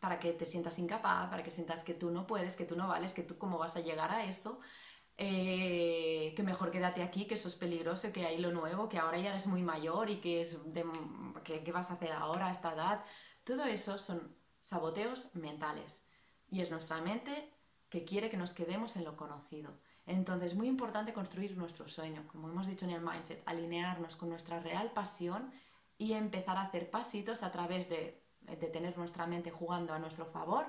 para 0.00 0.18
que 0.18 0.32
te 0.32 0.46
sientas 0.46 0.78
incapaz, 0.78 1.28
para 1.30 1.42
que 1.42 1.50
sientas 1.50 1.84
que 1.84 1.94
tú 1.94 2.10
no 2.10 2.26
puedes, 2.26 2.56
que 2.56 2.64
tú 2.64 2.76
no 2.76 2.88
vales, 2.88 3.14
que 3.14 3.22
tú 3.22 3.38
cómo 3.38 3.58
vas 3.58 3.76
a 3.76 3.80
llegar 3.80 4.10
a 4.10 4.24
eso, 4.24 4.60
eh, 5.16 6.32
que 6.36 6.42
mejor 6.42 6.70
quédate 6.70 7.02
aquí, 7.02 7.26
que 7.26 7.34
eso 7.34 7.48
es 7.48 7.56
peligroso, 7.56 8.12
que 8.12 8.26
hay 8.26 8.38
lo 8.38 8.52
nuevo, 8.52 8.88
que 8.88 8.98
ahora 8.98 9.18
ya 9.18 9.30
eres 9.30 9.46
muy 9.46 9.62
mayor 9.62 10.10
y 10.10 10.20
que 10.20 10.42
es 10.42 10.58
¿qué 11.44 11.72
vas 11.72 11.90
a 11.90 11.94
hacer 11.94 12.12
ahora 12.12 12.48
a 12.48 12.52
esta 12.52 12.72
edad. 12.72 13.04
Todo 13.44 13.64
eso 13.64 13.98
son 13.98 14.36
saboteos 14.60 15.34
mentales 15.34 16.04
y 16.50 16.60
es 16.60 16.70
nuestra 16.70 17.00
mente 17.00 17.52
que 17.88 18.04
quiere 18.04 18.30
que 18.30 18.36
nos 18.36 18.52
quedemos 18.52 18.96
en 18.96 19.04
lo 19.04 19.16
conocido. 19.16 19.78
Entonces, 20.06 20.52
es 20.52 20.58
muy 20.58 20.68
importante 20.68 21.12
construir 21.12 21.56
nuestro 21.56 21.88
sueño, 21.88 22.26
como 22.28 22.48
hemos 22.48 22.66
dicho 22.66 22.86
en 22.86 22.92
el 22.92 23.02
mindset, 23.02 23.42
alinearnos 23.46 24.16
con 24.16 24.30
nuestra 24.30 24.60
real 24.60 24.92
pasión 24.92 25.52
y 25.98 26.12
empezar 26.12 26.56
a 26.56 26.62
hacer 26.62 26.90
pasitos 26.90 27.42
a 27.42 27.52
través 27.52 27.88
de 27.88 28.22
de 28.56 28.68
tener 28.68 28.96
nuestra 28.96 29.26
mente 29.26 29.50
jugando 29.50 29.92
a 29.92 29.98
nuestro 29.98 30.26
favor, 30.26 30.66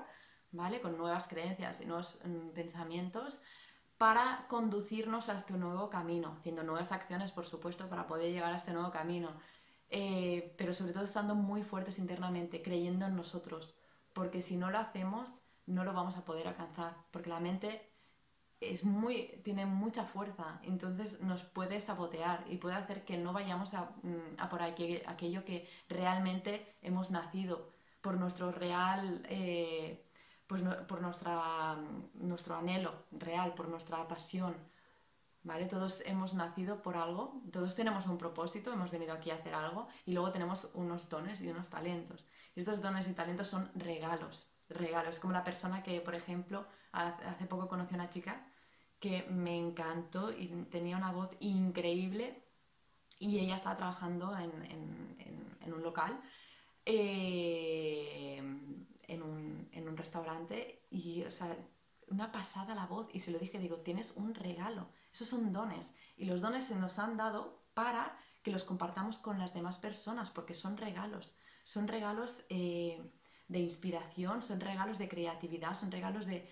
¿vale? 0.52 0.80
Con 0.80 0.96
nuevas 0.96 1.28
creencias 1.28 1.80
y 1.80 1.86
nuevos 1.86 2.18
mm, 2.24 2.50
pensamientos 2.50 3.40
para 4.00 4.46
conducirnos 4.48 5.28
a 5.28 5.36
este 5.36 5.52
nuevo 5.54 5.90
camino, 5.90 6.36
haciendo 6.38 6.62
nuevas 6.62 6.90
acciones, 6.90 7.32
por 7.32 7.46
supuesto, 7.46 7.88
para 7.90 8.06
poder 8.06 8.32
llegar 8.32 8.52
a 8.52 8.56
este 8.56 8.72
nuevo 8.72 8.90
camino, 8.90 9.34
eh, 9.90 10.54
pero 10.56 10.72
sobre 10.72 10.94
todo 10.94 11.04
estando 11.04 11.34
muy 11.34 11.62
fuertes 11.64 11.98
internamente, 11.98 12.62
creyendo 12.62 13.04
en 13.04 13.14
nosotros, 13.14 13.76
porque 14.14 14.40
si 14.40 14.56
no 14.56 14.70
lo 14.70 14.78
hacemos, 14.78 15.42
no 15.66 15.84
lo 15.84 15.92
vamos 15.92 16.16
a 16.16 16.24
poder 16.24 16.48
alcanzar, 16.48 16.96
porque 17.10 17.28
la 17.28 17.40
mente 17.40 17.90
es 18.60 18.84
muy, 18.84 19.40
tiene 19.42 19.66
mucha 19.66 20.04
fuerza, 20.04 20.60
entonces 20.62 21.20
nos 21.20 21.42
puede 21.42 21.80
sabotear 21.80 22.44
y 22.48 22.56
puede 22.56 22.76
hacer 22.76 23.04
que 23.04 23.16
no 23.16 23.32
vayamos 23.32 23.74
a, 23.74 23.90
mm, 24.02 24.48
por 24.50 24.62
aquello 24.62 25.44
que 25.44 25.68
realmente 25.88 26.76
hemos 26.82 27.10
nacido, 27.10 27.69
por 28.00 28.16
nuestro 28.18 28.52
real, 28.52 29.22
eh, 29.28 30.06
pues 30.46 30.62
por 30.88 31.00
nuestra, 31.00 31.76
nuestro 32.14 32.56
anhelo 32.56 33.06
real, 33.12 33.54
por 33.54 33.68
nuestra 33.68 34.06
pasión. 34.08 34.54
¿Vale? 35.42 35.64
Todos 35.66 36.02
hemos 36.04 36.34
nacido 36.34 36.82
por 36.82 36.98
algo, 36.98 37.42
todos 37.50 37.74
tenemos 37.74 38.06
un 38.06 38.18
propósito, 38.18 38.72
hemos 38.72 38.90
venido 38.90 39.14
aquí 39.14 39.30
a 39.30 39.36
hacer 39.36 39.54
algo 39.54 39.88
y 40.04 40.12
luego 40.12 40.30
tenemos 40.32 40.70
unos 40.74 41.08
dones 41.08 41.40
y 41.40 41.48
unos 41.48 41.70
talentos. 41.70 42.26
Y 42.54 42.60
estos 42.60 42.82
dones 42.82 43.08
y 43.08 43.14
talentos 43.14 43.48
son 43.48 43.70
regalos, 43.74 44.50
regalos. 44.68 45.14
Es 45.14 45.20
como 45.20 45.32
la 45.32 45.44
persona 45.44 45.82
que, 45.82 46.02
por 46.02 46.14
ejemplo, 46.14 46.66
hace 46.92 47.46
poco 47.46 47.68
conocí 47.68 47.94
a 47.94 47.98
una 47.98 48.10
chica 48.10 48.46
que 48.98 49.22
me 49.30 49.56
encantó 49.56 50.30
y 50.30 50.48
tenía 50.70 50.98
una 50.98 51.10
voz 51.10 51.30
increíble 51.40 52.44
y 53.18 53.38
ella 53.38 53.56
estaba 53.56 53.76
trabajando 53.76 54.36
en, 54.36 55.72
un 55.72 55.82
local, 55.82 56.20
eh, 56.84 58.36
en, 59.08 59.22
un, 59.22 59.96
restaurante 59.96 60.86
y, 60.90 61.24
o 61.24 61.30
sea, 61.30 61.56
una 62.06 62.32
pasada 62.32 62.74
la 62.74 62.86
voz. 62.86 63.08
Y 63.12 63.20
se 63.20 63.32
lo 63.32 63.38
dije, 63.38 63.58
digo, 63.58 63.78
tienes 63.78 64.12
un 64.16 64.34
regalo, 64.34 64.88
esos 65.12 65.28
son 65.28 65.52
dones. 65.52 65.94
Y 66.16 66.24
los 66.24 66.40
dones 66.40 66.64
se 66.64 66.76
nos 66.76 66.98
han 66.98 67.16
dado 67.16 67.64
para 67.74 68.18
que 68.42 68.50
los 68.50 68.64
compartamos 68.64 69.18
con 69.18 69.38
las 69.38 69.52
demás 69.52 69.78
personas 69.78 70.30
porque 70.30 70.54
son 70.54 70.76
regalos, 70.76 71.36
son 71.64 71.88
regalos 71.88 72.44
eh, 72.48 73.12
de 73.48 73.58
inspiración, 73.58 74.42
son 74.42 74.60
regalos 74.60 74.98
de 74.98 75.08
creatividad, 75.08 75.74
son 75.74 75.90
regalos 75.90 76.24
de, 76.26 76.50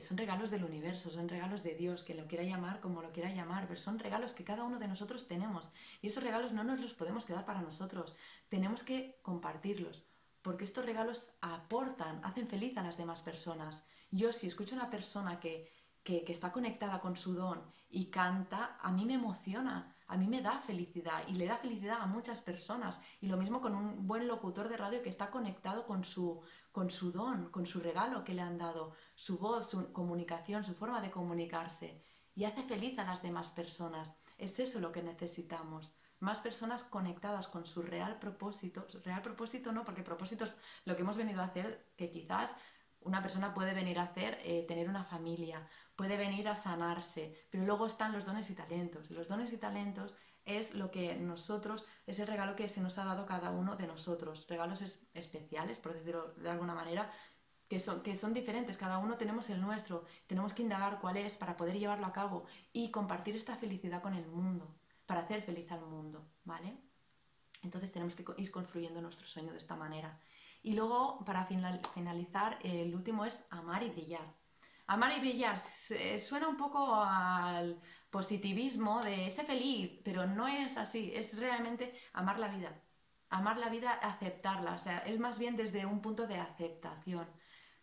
son 0.00 0.18
regalos 0.18 0.50
del 0.50 0.64
universo, 0.64 1.10
son 1.10 1.28
regalos 1.28 1.62
de 1.62 1.74
Dios, 1.74 2.04
que 2.04 2.14
lo 2.14 2.26
quiera 2.26 2.44
llamar 2.44 2.80
como 2.80 3.00
lo 3.00 3.12
quiera 3.12 3.32
llamar, 3.32 3.66
pero 3.66 3.80
son 3.80 3.98
regalos 3.98 4.34
que 4.34 4.44
cada 4.44 4.64
uno 4.64 4.78
de 4.78 4.88
nosotros 4.88 5.26
tenemos. 5.26 5.70
Y 6.02 6.08
esos 6.08 6.22
regalos 6.22 6.52
no 6.52 6.62
nos 6.62 6.80
los 6.82 6.92
podemos 6.92 7.24
quedar 7.24 7.46
para 7.46 7.62
nosotros, 7.62 8.14
tenemos 8.50 8.82
que 8.82 9.18
compartirlos, 9.22 10.04
porque 10.42 10.64
estos 10.64 10.84
regalos 10.84 11.30
aportan, 11.40 12.22
hacen 12.22 12.48
feliz 12.48 12.76
a 12.76 12.82
las 12.82 12.98
demás 12.98 13.22
personas. 13.22 13.84
Yo 14.10 14.32
si 14.32 14.46
escucho 14.46 14.74
a 14.74 14.80
una 14.80 14.90
persona 14.90 15.40
que, 15.40 15.72
que, 16.02 16.22
que 16.22 16.32
está 16.32 16.52
conectada 16.52 17.00
con 17.00 17.16
su 17.16 17.32
don 17.32 17.62
y 17.88 18.06
canta, 18.10 18.78
a 18.80 18.92
mí 18.92 19.06
me 19.06 19.14
emociona, 19.14 19.96
a 20.08 20.16
mí 20.16 20.26
me 20.28 20.42
da 20.42 20.60
felicidad 20.60 21.22
y 21.26 21.34
le 21.34 21.46
da 21.46 21.56
felicidad 21.56 22.00
a 22.00 22.06
muchas 22.06 22.40
personas. 22.40 23.00
Y 23.20 23.26
lo 23.26 23.36
mismo 23.36 23.60
con 23.60 23.74
un 23.74 24.06
buen 24.06 24.28
locutor 24.28 24.68
de 24.68 24.76
radio 24.76 25.02
que 25.02 25.08
está 25.08 25.30
conectado 25.30 25.86
con 25.86 26.04
su, 26.04 26.42
con 26.70 26.90
su 26.90 27.10
don, 27.10 27.50
con 27.50 27.66
su 27.66 27.80
regalo 27.80 28.22
que 28.22 28.34
le 28.34 28.42
han 28.42 28.58
dado, 28.58 28.92
su 29.16 29.38
voz, 29.38 29.68
su 29.68 29.92
comunicación, 29.92 30.62
su 30.62 30.74
forma 30.74 31.00
de 31.00 31.10
comunicarse. 31.10 32.04
Y 32.36 32.44
hace 32.44 32.62
feliz 32.62 32.96
a 32.98 33.04
las 33.04 33.22
demás 33.22 33.50
personas. 33.50 34.12
Es 34.38 34.60
eso 34.60 34.78
lo 34.78 34.92
que 34.92 35.02
necesitamos. 35.02 35.96
Más 36.20 36.40
personas 36.40 36.84
conectadas 36.84 37.48
con 37.48 37.66
su 37.66 37.82
real 37.82 38.18
propósito. 38.18 38.86
Real 39.04 39.22
propósito 39.22 39.72
no, 39.72 39.84
porque 39.84 40.02
propósito 40.02 40.44
es 40.44 40.54
lo 40.84 40.94
que 40.94 41.02
hemos 41.02 41.16
venido 41.16 41.40
a 41.40 41.46
hacer, 41.46 41.92
que 41.96 42.10
quizás 42.10 42.54
una 43.00 43.22
persona 43.22 43.54
puede 43.54 43.72
venir 43.72 43.98
a 43.98 44.04
hacer, 44.04 44.38
eh, 44.44 44.64
tener 44.68 44.88
una 44.88 45.04
familia, 45.04 45.66
puede 45.94 46.16
venir 46.16 46.48
a 46.48 46.56
sanarse, 46.56 47.46
pero 47.50 47.64
luego 47.64 47.86
están 47.86 48.12
los 48.12 48.26
dones 48.26 48.50
y 48.50 48.54
talentos. 48.54 49.10
Los 49.10 49.28
dones 49.28 49.52
y 49.52 49.58
talentos 49.58 50.14
es 50.44 50.74
lo 50.74 50.90
que 50.90 51.16
nosotros, 51.16 51.86
es 52.06 52.20
el 52.20 52.26
regalo 52.26 52.54
que 52.54 52.68
se 52.68 52.80
nos 52.80 52.98
ha 52.98 53.04
dado 53.04 53.26
cada 53.26 53.50
uno 53.50 53.76
de 53.76 53.86
nosotros, 53.86 54.46
regalos 54.48 54.82
especiales, 55.14 55.78
por 55.78 55.94
decirlo 55.94 56.34
de 56.34 56.50
alguna 56.50 56.74
manera, 56.74 57.10
que 57.68 57.80
son, 57.80 58.02
que 58.02 58.16
son 58.16 58.32
diferentes, 58.32 58.76
cada 58.76 58.98
uno 58.98 59.16
tenemos 59.16 59.50
el 59.50 59.60
nuestro, 59.60 60.04
tenemos 60.26 60.52
que 60.52 60.62
indagar 60.62 61.00
cuál 61.00 61.16
es 61.16 61.36
para 61.36 61.56
poder 61.56 61.78
llevarlo 61.78 62.06
a 62.06 62.12
cabo 62.12 62.44
y 62.72 62.90
compartir 62.90 63.36
esta 63.36 63.56
felicidad 63.56 64.02
con 64.02 64.14
el 64.14 64.26
mundo, 64.26 64.76
para 65.06 65.22
hacer 65.22 65.42
feliz 65.42 65.70
al 65.72 65.84
mundo, 65.84 66.28
¿vale? 66.44 66.76
Entonces 67.62 67.90
tenemos 67.90 68.14
que 68.16 68.24
ir 68.36 68.50
construyendo 68.50 69.00
nuestro 69.00 69.26
sueño 69.26 69.52
de 69.52 69.58
esta 69.58 69.76
manera. 69.76 70.20
Y 70.62 70.74
luego, 70.74 71.24
para 71.24 71.44
finalizar, 71.44 72.58
el 72.62 72.94
último 72.94 73.24
es 73.24 73.46
amar 73.50 73.82
y 73.82 73.90
brillar. 73.90 74.34
Amar 74.88 75.16
y 75.16 75.20
brillar 75.20 75.58
suena 75.58 76.48
un 76.48 76.56
poco 76.56 76.94
al 76.94 77.80
positivismo 78.10 79.02
de 79.02 79.26
ese 79.26 79.44
feliz, 79.44 80.00
pero 80.04 80.26
no 80.26 80.46
es 80.46 80.76
así, 80.76 81.12
es 81.14 81.38
realmente 81.38 81.98
amar 82.12 82.38
la 82.38 82.48
vida. 82.48 82.82
Amar 83.28 83.58
la 83.58 83.68
vida, 83.68 83.92
aceptarla, 83.92 84.74
o 84.74 84.78
sea, 84.78 84.98
es 84.98 85.18
más 85.18 85.38
bien 85.38 85.56
desde 85.56 85.84
un 85.84 86.00
punto 86.00 86.28
de 86.28 86.38
aceptación. 86.38 87.26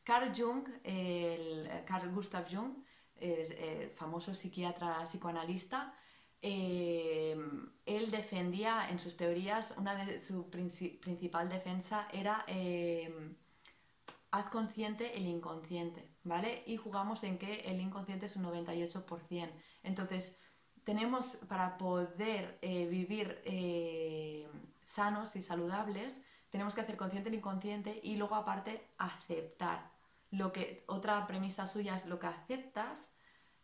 Carl 0.04 0.32
Jung, 0.36 0.68
el, 0.84 1.70
Carl 1.86 2.12
Gustav 2.14 2.46
Jung, 2.50 2.76
el, 3.16 3.92
famoso 3.92 4.34
psiquiatra 4.34 5.04
psicoanalista, 5.04 5.94
eh, 6.42 7.38
él 7.86 8.12
defendía 8.12 8.90
en 8.90 9.00
sus 9.00 9.16
teorías, 9.16 9.76
una 9.78 9.96
de 9.96 10.20
su 10.20 10.50
principal 10.50 11.48
defensa 11.48 12.10
era 12.12 12.44
eh, 12.48 13.34
haz 14.32 14.50
consciente 14.50 15.16
el 15.18 15.26
inconsciente, 15.26 16.10
¿vale? 16.26 16.64
Y 16.66 16.76
jugamos 16.76 17.24
en 17.24 17.38
que 17.38 17.62
el 17.62 17.80
inconsciente 17.80 18.26
es 18.26 18.36
un 18.36 18.44
98%. 18.44 19.52
Entonces, 19.84 20.38
tenemos 20.84 21.38
para 21.48 21.78
poder 21.78 22.58
eh, 22.62 22.88
vivir 22.88 23.42
sanos 24.86 25.38
y 25.38 25.42
saludables, 25.42 26.22
tenemos 26.50 26.76
que 26.76 26.82
hacer 26.82 26.98
consciente 26.98 27.30
el 27.30 27.36
inconsciente 27.36 28.02
y 28.04 28.18
luego 28.18 28.36
aparte 28.36 28.86
aceptar. 28.98 29.93
Lo 30.34 30.52
que, 30.52 30.84
otra 30.88 31.28
premisa 31.28 31.68
suya 31.68 31.96
es 31.96 32.08
lo 32.08 32.18
que 32.18 32.26
aceptas 32.26 33.12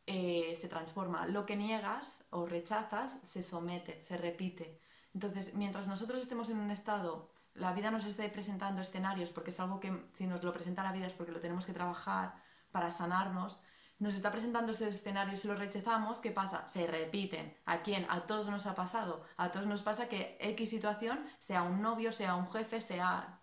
eh, 0.06 0.56
se 0.56 0.68
transforma. 0.68 1.26
Lo 1.26 1.44
que 1.48 1.56
niegas 1.56 2.24
o 2.30 2.46
rechazas 2.46 3.18
se 3.24 3.42
somete, 3.42 4.00
se 4.04 4.18
repite. 4.18 4.80
Entonces, 5.16 5.56
mientras 5.56 5.88
nosotros 5.88 6.22
estemos 6.22 6.48
en 6.52 6.60
un 6.60 6.70
estado, 6.70 7.32
la 7.56 7.74
vida 7.74 7.90
nos 7.90 8.06
esté 8.06 8.30
presentando 8.30 8.84
escenarios, 8.84 9.32
porque 9.32 9.50
es 9.50 9.60
algo 9.60 9.80
que 9.80 10.10
si 10.14 10.28
nos 10.28 10.44
lo 10.44 10.54
presenta 10.54 10.84
la 10.84 10.92
vida 10.92 11.08
es 11.08 11.14
porque 11.14 11.32
lo 11.32 11.40
tenemos 11.40 11.66
que 11.66 11.74
trabajar 11.74 12.36
para 12.72 12.92
sanarnos, 12.92 13.62
nos 13.98 14.14
está 14.14 14.32
presentando 14.32 14.72
estos 14.72 14.90
escenarios 14.90 15.44
y 15.44 15.48
los 15.48 15.58
rechazamos, 15.58 16.20
¿qué 16.20 16.30
pasa? 16.30 16.68
Se 16.68 16.86
repiten. 16.86 17.58
¿A 17.66 17.82
quién? 17.82 18.06
A 18.10 18.28
todos 18.28 18.48
nos 18.48 18.68
ha 18.68 18.76
pasado. 18.76 19.24
A 19.38 19.50
todos 19.50 19.66
nos 19.66 19.82
pasa 19.82 20.08
que 20.08 20.38
X 20.40 20.70
situación, 20.70 21.26
sea 21.40 21.64
un 21.64 21.82
novio, 21.82 22.12
sea 22.12 22.36
un 22.36 22.48
jefe, 22.52 22.80
sea 22.80 23.39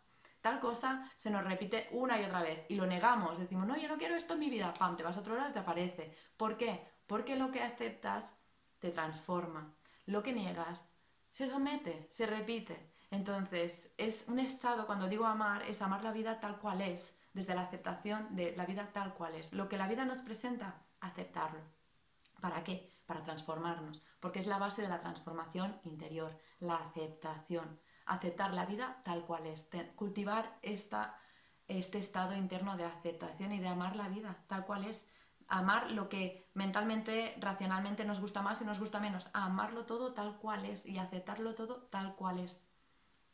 tal 0.47 0.61
cosa 0.61 1.11
se 1.17 1.29
nos 1.29 1.43
repite 1.43 1.89
una 1.91 2.21
y 2.21 2.25
otra 2.25 2.41
vez 2.41 2.67
y 2.69 2.77
lo 2.77 2.87
negamos, 2.87 3.37
decimos, 3.37 3.67
no, 3.67 3.77
yo 3.77 3.89
no 3.89 3.99
quiero 3.99 4.15
esto 4.15 4.35
en 4.35 4.39
mi 4.39 4.49
vida, 4.49 4.73
pam, 4.73 4.97
te 4.97 5.03
vas 5.03 5.17
a 5.17 5.19
otro 5.19 5.35
lado 5.35 5.51
y 5.51 5.53
te 5.53 5.59
aparece. 5.59 6.15
¿Por 6.37 6.57
qué? 6.57 6.87
Porque 7.09 7.35
lo 7.35 7.51
que 7.51 7.65
aceptas 7.65 8.33
te 8.79 8.93
transforma, 8.93 9.75
lo 10.05 10.23
que 10.23 10.33
niegas 10.33 10.89
se 11.33 11.49
somete, 11.49 12.07
se 12.13 12.27
repite. 12.27 12.93
Entonces, 13.11 13.93
es 13.99 14.27
un 14.29 14.39
estado, 14.39 14.87
cuando 14.87 15.09
digo 15.09 15.27
amar, 15.27 15.63
es 15.63 15.83
amar 15.83 16.05
la 16.05 16.13
vida 16.13 16.39
tal 16.39 16.61
cual 16.61 16.81
es, 16.81 17.19
desde 17.33 17.57
la 17.57 17.63
aceptación 17.63 18.37
de 18.37 18.55
la 18.57 18.67
vida 18.67 18.93
tal 18.93 19.15
cual 19.15 19.35
es. 19.35 19.53
Lo 19.53 19.69
que 19.69 19.79
la 19.79 19.89
vida 19.89 20.05
nos 20.05 20.19
presenta, 20.19 20.81
aceptarlo. 21.01 21.59
¿Para 22.41 22.63
qué? 22.63 22.93
Para 23.05 23.25
transformarnos, 23.25 24.01
porque 24.21 24.39
es 24.39 24.47
la 24.47 24.59
base 24.59 24.83
de 24.83 24.89
la 24.89 25.01
transformación 25.01 25.81
interior, 25.83 26.39
la 26.61 26.77
aceptación 26.77 27.81
aceptar 28.07 28.55
la 28.55 28.67
vida 28.67 29.03
tal 29.05 29.25
cual 29.25 29.47
es, 29.47 29.69
cultivar 29.95 30.59
esta, 30.63 31.19
este 31.69 31.99
estado 31.99 32.35
interno 32.35 32.77
de 32.77 32.85
aceptación 32.85 33.53
y 33.53 33.59
de 33.59 33.69
amar 33.69 33.97
la 33.97 34.09
vida 34.09 34.45
tal 34.49 34.65
cual 34.65 34.85
es, 34.85 35.09
amar 35.49 35.93
lo 35.93 36.09
que 36.09 36.49
mentalmente, 36.55 37.37
racionalmente 37.41 38.05
nos 38.05 38.21
gusta 38.21 38.43
más 38.43 38.63
y 38.63 38.65
nos 38.65 38.81
gusta 38.81 39.01
menos, 39.01 39.29
amarlo 39.33 39.85
todo 39.85 40.13
tal 40.13 40.39
cual 40.39 40.65
es 40.65 40.87
y 40.87 40.99
aceptarlo 40.99 41.55
todo 41.55 41.83
tal 41.91 42.17
cual 42.17 42.39
es, 42.39 42.69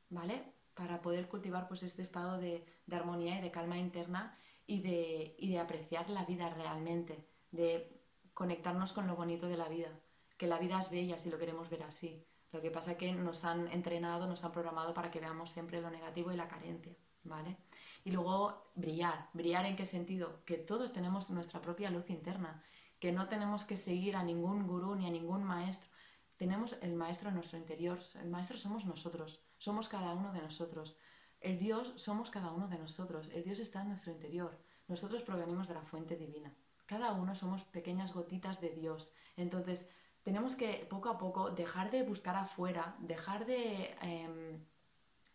¿vale? 0.08 0.54
Para 0.74 1.00
poder 1.02 1.28
cultivar 1.28 1.68
pues 1.68 1.82
este 1.82 2.02
estado 2.02 2.38
de, 2.38 2.66
armonía 2.90 3.38
y 3.38 3.42
de 3.42 3.50
calma 3.50 3.78
interna 3.78 4.36
y 4.66 4.80
de, 4.80 5.36
y 5.38 5.50
de 5.50 5.58
apreciar 5.58 6.10
la 6.10 6.24
vida 6.24 6.50
realmente, 6.50 7.26
de 7.50 8.02
conectarnos 8.34 8.92
con 8.92 9.06
lo 9.06 9.16
bonito 9.16 9.48
de 9.48 9.56
la 9.56 9.68
vida, 9.68 9.90
que 10.36 10.46
la 10.46 10.58
vida 10.58 10.80
es 10.80 10.90
bella 10.90 11.18
si 11.18 11.30
lo 11.30 11.38
queremos 11.38 11.68
ver 11.70 11.82
así, 11.82 12.26
lo 12.52 12.60
que 12.60 12.70
pasa 12.70 12.92
es 12.92 12.98
que 12.98 13.12
nos 13.12 13.44
han 13.44 13.68
entrenado, 13.68 14.26
nos 14.26 14.44
han 14.44 14.52
programado 14.52 14.92
para 14.92 15.10
que 15.10 15.20
veamos 15.20 15.50
siempre 15.50 15.80
lo 15.80 15.90
negativo 15.90 16.32
y 16.32 16.36
la 16.36 16.48
carencia, 16.48 16.94
¿vale? 17.24 17.56
Y 18.04 18.10
luego 18.10 18.70
brillar. 18.74 19.30
¿Brillar 19.32 19.64
en 19.64 19.76
qué 19.76 19.86
sentido? 19.86 20.44
Que 20.44 20.58
todos 20.58 20.92
tenemos 20.92 21.30
nuestra 21.30 21.62
propia 21.62 21.90
luz 21.90 22.10
interna, 22.10 22.62
que 22.98 23.10
no 23.10 23.26
tenemos 23.28 23.64
que 23.64 23.78
seguir 23.78 24.16
a 24.16 24.22
ningún 24.22 24.66
gurú 24.66 24.94
ni 24.94 25.06
a 25.06 25.10
ningún 25.10 25.44
maestro. 25.44 25.90
Tenemos 26.36 26.76
el 26.82 26.94
maestro 26.94 27.30
en 27.30 27.36
nuestro 27.36 27.58
interior. 27.58 27.98
El 28.20 28.28
maestro 28.28 28.58
somos 28.58 28.84
nosotros, 28.84 29.42
somos 29.58 29.88
cada 29.88 30.12
uno 30.12 30.32
de 30.32 30.42
nosotros. 30.42 30.98
El 31.40 31.58
Dios 31.58 31.92
somos 31.96 32.30
cada 32.30 32.52
uno 32.52 32.68
de 32.68 32.78
nosotros. 32.78 33.30
El 33.30 33.44
Dios 33.44 33.60
está 33.60 33.80
en 33.80 33.88
nuestro 33.88 34.12
interior. 34.12 34.58
Nosotros 34.88 35.22
provenimos 35.22 35.68
de 35.68 35.74
la 35.74 35.82
fuente 35.82 36.16
divina. 36.16 36.54
Cada 36.84 37.12
uno 37.12 37.34
somos 37.34 37.64
pequeñas 37.64 38.12
gotitas 38.12 38.60
de 38.60 38.70
Dios. 38.70 39.10
Entonces, 39.36 39.88
tenemos 40.22 40.56
que 40.56 40.86
poco 40.88 41.08
a 41.08 41.18
poco 41.18 41.50
dejar 41.50 41.90
de 41.90 42.02
buscar 42.02 42.36
afuera, 42.36 42.96
dejar 43.00 43.46
de, 43.46 43.96
em, 44.02 44.64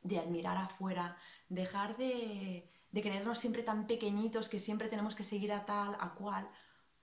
de 0.01 0.19
admirar 0.19 0.57
afuera, 0.57 1.17
dejar 1.49 1.97
de, 1.97 2.69
de 2.91 3.01
creernos 3.01 3.39
siempre 3.39 3.63
tan 3.63 3.87
pequeñitos 3.87 4.49
que 4.49 4.59
siempre 4.59 4.87
tenemos 4.87 5.15
que 5.15 5.23
seguir 5.23 5.51
a 5.51 5.65
tal, 5.65 5.95
a 5.99 6.13
cual, 6.15 6.49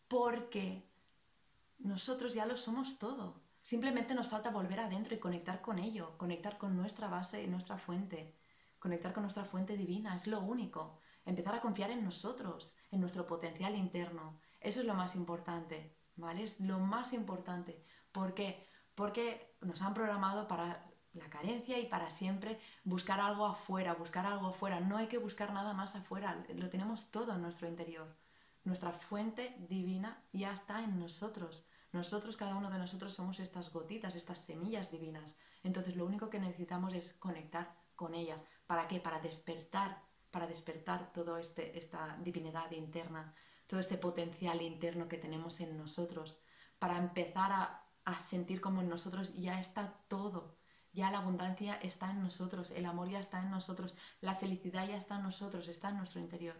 porque 0.08 0.88
nosotros 1.78 2.34
ya 2.34 2.46
lo 2.46 2.56
somos 2.56 2.98
todo. 2.98 3.42
Simplemente 3.60 4.14
nos 4.14 4.28
falta 4.28 4.50
volver 4.50 4.80
adentro 4.80 5.14
y 5.14 5.18
conectar 5.18 5.60
con 5.60 5.78
ello, 5.78 6.16
conectar 6.18 6.58
con 6.58 6.76
nuestra 6.76 7.08
base 7.08 7.42
y 7.42 7.46
nuestra 7.46 7.78
fuente, 7.78 8.34
conectar 8.78 9.12
con 9.12 9.22
nuestra 9.22 9.44
fuente 9.44 9.76
divina, 9.76 10.14
es 10.14 10.26
lo 10.26 10.40
único. 10.40 10.98
Empezar 11.24 11.54
a 11.54 11.60
confiar 11.60 11.90
en 11.90 12.04
nosotros, 12.04 12.76
en 12.90 13.00
nuestro 13.00 13.26
potencial 13.26 13.74
interno. 13.74 14.38
Eso 14.60 14.80
es 14.80 14.86
lo 14.86 14.94
más 14.94 15.16
importante. 15.16 15.96
Es 16.36 16.60
lo 16.60 16.78
más 16.78 17.12
importante. 17.12 17.82
¿Por 18.12 18.34
qué? 18.34 18.68
Porque 18.94 19.56
nos 19.60 19.82
han 19.82 19.94
programado 19.94 20.46
para 20.46 20.86
la 21.12 21.28
carencia 21.28 21.78
y 21.78 21.86
para 21.86 22.10
siempre 22.10 22.60
buscar 22.84 23.20
algo 23.20 23.46
afuera, 23.46 23.94
buscar 23.94 24.26
algo 24.26 24.48
afuera. 24.48 24.80
No 24.80 24.96
hay 24.96 25.08
que 25.08 25.18
buscar 25.18 25.52
nada 25.52 25.72
más 25.72 25.94
afuera, 25.94 26.44
lo 26.54 26.68
tenemos 26.70 27.10
todo 27.10 27.34
en 27.34 27.42
nuestro 27.42 27.68
interior. 27.68 28.06
Nuestra 28.64 28.92
fuente 28.92 29.56
divina 29.68 30.22
ya 30.32 30.52
está 30.52 30.82
en 30.82 30.98
nosotros. 30.98 31.64
Nosotros, 31.92 32.36
cada 32.36 32.56
uno 32.56 32.70
de 32.70 32.78
nosotros 32.78 33.12
somos 33.12 33.38
estas 33.38 33.72
gotitas, 33.72 34.16
estas 34.16 34.38
semillas 34.38 34.90
divinas. 34.90 35.36
Entonces 35.62 35.96
lo 35.96 36.06
único 36.06 36.30
que 36.30 36.40
necesitamos 36.40 36.94
es 36.94 37.12
conectar 37.14 37.74
con 37.94 38.14
ellas. 38.14 38.40
¿Para 38.66 38.88
qué? 38.88 39.00
Para 39.00 39.20
despertar, 39.20 40.02
para 40.30 40.46
despertar 40.46 41.12
toda 41.12 41.40
este, 41.40 41.78
esta 41.78 42.16
divinidad 42.22 42.70
interna 42.72 43.34
todo 43.66 43.80
este 43.80 43.98
potencial 43.98 44.62
interno 44.62 45.08
que 45.08 45.18
tenemos 45.18 45.60
en 45.60 45.76
nosotros, 45.76 46.42
para 46.78 46.98
empezar 46.98 47.52
a, 47.52 47.80
sentir 48.18 48.60
como 48.60 48.82
en 48.82 48.90
nosotros 48.90 49.34
ya 49.34 49.58
está 49.58 50.04
todo, 50.08 50.58
ya 50.92 51.10
la 51.10 51.18
abundancia 51.18 51.76
está 51.76 52.10
en 52.10 52.22
nosotros, 52.22 52.70
el 52.70 52.84
amor 52.84 53.08
ya 53.08 53.18
está 53.18 53.40
en 53.40 53.50
nosotros, 53.50 53.94
la 54.20 54.34
felicidad 54.34 54.86
ya 54.86 54.96
está 54.96 55.16
en 55.16 55.22
nosotros, 55.22 55.68
está 55.68 55.88
en 55.88 55.96
nuestro 55.96 56.20
interior. 56.20 56.56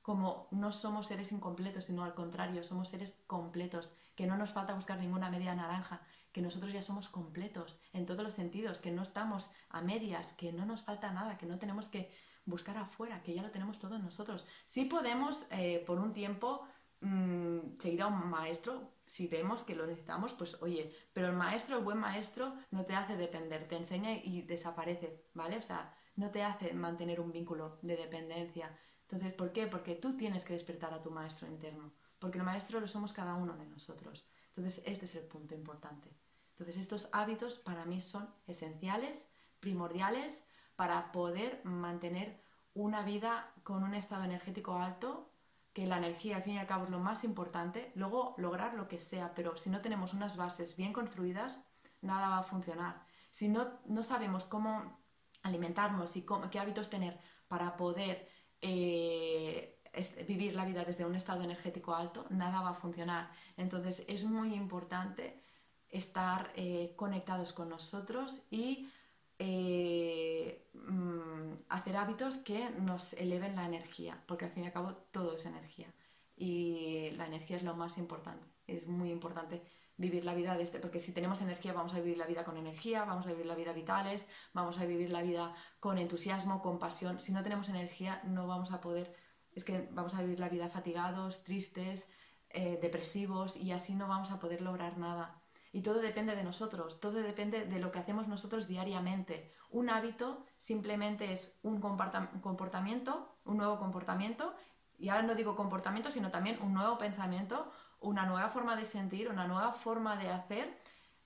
Como 0.00 0.48
no 0.52 0.72
somos 0.72 1.08
seres 1.08 1.32
incompletos, 1.32 1.84
sino 1.84 2.02
al 2.02 2.14
contrario, 2.14 2.64
somos 2.64 2.88
seres 2.88 3.22
completos, 3.26 3.92
que 4.14 4.26
no 4.26 4.38
nos 4.38 4.52
falta 4.52 4.74
buscar 4.74 4.98
ninguna 4.98 5.30
media 5.30 5.54
naranja, 5.54 6.00
que 6.32 6.40
nosotros 6.40 6.72
ya 6.72 6.80
somos 6.80 7.08
completos 7.08 7.78
en 7.92 8.06
todos 8.06 8.22
los 8.22 8.34
sentidos, 8.34 8.80
que 8.80 8.90
no 8.90 9.02
estamos 9.02 9.50
a 9.68 9.82
medias, 9.82 10.32
que 10.32 10.52
no 10.52 10.64
nos 10.64 10.82
falta 10.82 11.12
nada, 11.12 11.36
que 11.36 11.46
no 11.46 11.58
tenemos 11.58 11.88
que 11.88 12.10
buscar 12.46 12.78
afuera, 12.78 13.22
que 13.22 13.34
ya 13.34 13.42
lo 13.42 13.50
tenemos 13.50 13.78
todo 13.78 13.96
en 13.96 14.02
nosotros. 14.02 14.46
Sí 14.64 14.86
podemos 14.86 15.46
eh, 15.50 15.82
por 15.86 15.98
un 15.98 16.12
tiempo 16.12 16.66
mm, 17.00 17.78
seguir 17.78 18.02
a 18.02 18.06
un 18.06 18.30
maestro, 18.30 18.92
si 19.04 19.28
vemos 19.28 19.64
que 19.64 19.76
lo 19.76 19.86
necesitamos, 19.86 20.32
pues 20.32 20.60
oye, 20.62 20.92
pero 21.12 21.28
el 21.28 21.34
maestro, 21.34 21.78
el 21.78 21.84
buen 21.84 21.98
maestro, 21.98 22.54
no 22.70 22.84
te 22.84 22.94
hace 22.94 23.16
depender, 23.16 23.68
te 23.68 23.76
enseña 23.76 24.12
y 24.12 24.42
desaparece, 24.42 25.24
¿vale? 25.34 25.58
O 25.58 25.62
sea, 25.62 25.94
no 26.16 26.30
te 26.30 26.42
hace 26.42 26.72
mantener 26.72 27.20
un 27.20 27.30
vínculo 27.30 27.78
de 27.82 27.96
dependencia. 27.96 28.76
Entonces, 29.02 29.32
¿por 29.34 29.52
qué? 29.52 29.66
Porque 29.66 29.94
tú 29.94 30.16
tienes 30.16 30.44
que 30.44 30.54
despertar 30.54 30.92
a 30.92 31.00
tu 31.00 31.10
maestro 31.10 31.46
interno, 31.46 31.92
porque 32.18 32.38
el 32.38 32.44
maestro 32.44 32.80
lo 32.80 32.88
somos 32.88 33.12
cada 33.12 33.34
uno 33.34 33.56
de 33.56 33.66
nosotros. 33.66 34.26
Entonces, 34.48 34.82
este 34.86 35.04
es 35.04 35.14
el 35.14 35.26
punto 35.26 35.54
importante. 35.54 36.10
Entonces, 36.50 36.78
estos 36.78 37.08
hábitos 37.12 37.58
para 37.58 37.84
mí 37.84 38.00
son 38.00 38.34
esenciales, 38.46 39.28
primordiales, 39.60 40.44
para 40.76 41.10
poder 41.12 41.60
mantener 41.64 42.40
una 42.74 43.02
vida 43.02 43.50
con 43.62 43.82
un 43.82 43.94
estado 43.94 44.24
energético 44.24 44.74
alto, 44.74 45.30
que 45.72 45.86
la 45.86 45.98
energía 45.98 46.36
al 46.36 46.42
fin 46.42 46.54
y 46.54 46.58
al 46.58 46.66
cabo 46.66 46.84
es 46.84 46.90
lo 46.90 46.98
más 46.98 47.24
importante, 47.24 47.92
luego 47.94 48.34
lograr 48.38 48.74
lo 48.74 48.88
que 48.88 48.98
sea, 48.98 49.34
pero 49.34 49.56
si 49.56 49.68
no 49.70 49.80
tenemos 49.80 50.14
unas 50.14 50.36
bases 50.36 50.76
bien 50.76 50.92
construidas, 50.92 51.62
nada 52.00 52.28
va 52.28 52.38
a 52.38 52.44
funcionar. 52.44 53.02
Si 53.30 53.48
no, 53.48 53.80
no 53.86 54.02
sabemos 54.02 54.44
cómo 54.46 54.98
alimentarnos 55.42 56.16
y 56.16 56.26
qué 56.50 56.58
hábitos 56.58 56.88
tener 56.88 57.18
para 57.48 57.76
poder 57.76 58.28
eh, 58.60 59.78
vivir 60.26 60.54
la 60.54 60.64
vida 60.64 60.84
desde 60.84 61.04
un 61.04 61.14
estado 61.14 61.42
energético 61.42 61.94
alto, 61.94 62.26
nada 62.30 62.60
va 62.62 62.70
a 62.70 62.74
funcionar. 62.74 63.30
Entonces 63.56 64.04
es 64.08 64.24
muy 64.24 64.54
importante 64.54 65.42
estar 65.88 66.52
eh, 66.56 66.94
conectados 66.96 67.52
con 67.52 67.68
nosotros 67.68 68.42
y 68.50 68.88
eh, 69.38 70.70
mm, 70.74 71.54
hacer 71.68 71.96
hábitos 71.96 72.36
que 72.38 72.70
nos 72.70 73.12
eleven 73.14 73.56
la 73.56 73.66
energía, 73.66 74.22
porque 74.26 74.46
al 74.46 74.50
fin 74.52 74.64
y 74.64 74.66
al 74.66 74.72
cabo 74.72 74.94
todo 75.12 75.36
es 75.36 75.46
energía 75.46 75.92
y 76.36 77.10
la 77.12 77.26
energía 77.26 77.56
es 77.56 77.62
lo 77.62 77.74
más 77.74 77.98
importante. 77.98 78.46
Es 78.66 78.86
muy 78.88 79.10
importante 79.10 79.62
vivir 79.96 80.24
la 80.24 80.34
vida 80.34 80.56
de 80.56 80.62
este, 80.62 80.78
porque 80.78 81.00
si 81.00 81.12
tenemos 81.12 81.40
energía 81.40 81.72
vamos 81.72 81.94
a 81.94 82.00
vivir 82.00 82.18
la 82.18 82.26
vida 82.26 82.44
con 82.44 82.56
energía, 82.56 83.04
vamos 83.04 83.26
a 83.26 83.30
vivir 83.30 83.46
la 83.46 83.54
vida 83.54 83.72
vitales, 83.72 84.28
vamos 84.52 84.78
a 84.78 84.84
vivir 84.84 85.10
la 85.10 85.22
vida 85.22 85.54
con 85.80 85.98
entusiasmo, 85.98 86.62
con 86.62 86.78
pasión. 86.78 87.20
Si 87.20 87.32
no 87.32 87.42
tenemos 87.42 87.68
energía 87.68 88.20
no 88.24 88.46
vamos 88.46 88.72
a 88.72 88.80
poder, 88.80 89.14
es 89.52 89.64
que 89.64 89.88
vamos 89.92 90.14
a 90.14 90.22
vivir 90.22 90.38
la 90.38 90.50
vida 90.50 90.68
fatigados, 90.68 91.44
tristes, 91.44 92.10
eh, 92.50 92.78
depresivos 92.80 93.56
y 93.56 93.72
así 93.72 93.94
no 93.94 94.08
vamos 94.08 94.30
a 94.30 94.38
poder 94.38 94.60
lograr 94.60 94.98
nada. 94.98 95.42
Y 95.76 95.82
todo 95.82 96.00
depende 96.00 96.34
de 96.34 96.42
nosotros, 96.42 97.00
todo 97.00 97.20
depende 97.20 97.66
de 97.66 97.78
lo 97.78 97.92
que 97.92 97.98
hacemos 97.98 98.26
nosotros 98.28 98.66
diariamente. 98.66 99.52
Un 99.68 99.90
hábito 99.90 100.42
simplemente 100.56 101.30
es 101.32 101.58
un 101.62 101.82
comportamiento, 101.82 103.36
un 103.44 103.58
nuevo 103.58 103.78
comportamiento, 103.78 104.54
y 104.98 105.10
ahora 105.10 105.24
no 105.24 105.34
digo 105.34 105.54
comportamiento, 105.54 106.10
sino 106.10 106.30
también 106.30 106.58
un 106.62 106.72
nuevo 106.72 106.96
pensamiento, 106.96 107.70
una 108.00 108.24
nueva 108.24 108.48
forma 108.48 108.74
de 108.74 108.86
sentir, 108.86 109.28
una 109.28 109.46
nueva 109.46 109.74
forma 109.74 110.16
de 110.16 110.30
hacer, 110.30 110.78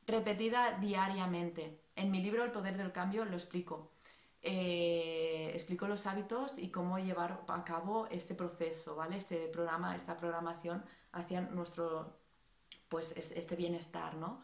repetida 0.04 0.76
diariamente. 0.80 1.84
En 1.94 2.10
mi 2.10 2.20
libro 2.20 2.42
El 2.42 2.50
Poder 2.50 2.76
del 2.76 2.90
Cambio 2.90 3.24
lo 3.24 3.34
explico. 3.34 3.92
Eh, 4.42 5.52
explico 5.54 5.86
los 5.86 6.08
hábitos 6.08 6.58
y 6.58 6.72
cómo 6.72 6.98
llevar 6.98 7.44
a 7.46 7.62
cabo 7.62 8.08
este 8.08 8.34
proceso, 8.34 8.96
¿vale? 8.96 9.16
Este 9.16 9.46
programa, 9.46 9.94
esta 9.94 10.16
programación 10.16 10.84
hacia 11.12 11.40
nuestro, 11.42 12.19
pues, 12.90 13.12
este 13.16 13.56
bienestar, 13.56 14.16
¿no? 14.16 14.42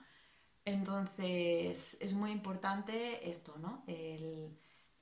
Entonces, 0.65 1.97
es 2.01 2.13
muy 2.15 2.31
importante 2.31 3.29
esto, 3.29 3.57
¿no? 3.59 3.85
El, 3.87 4.59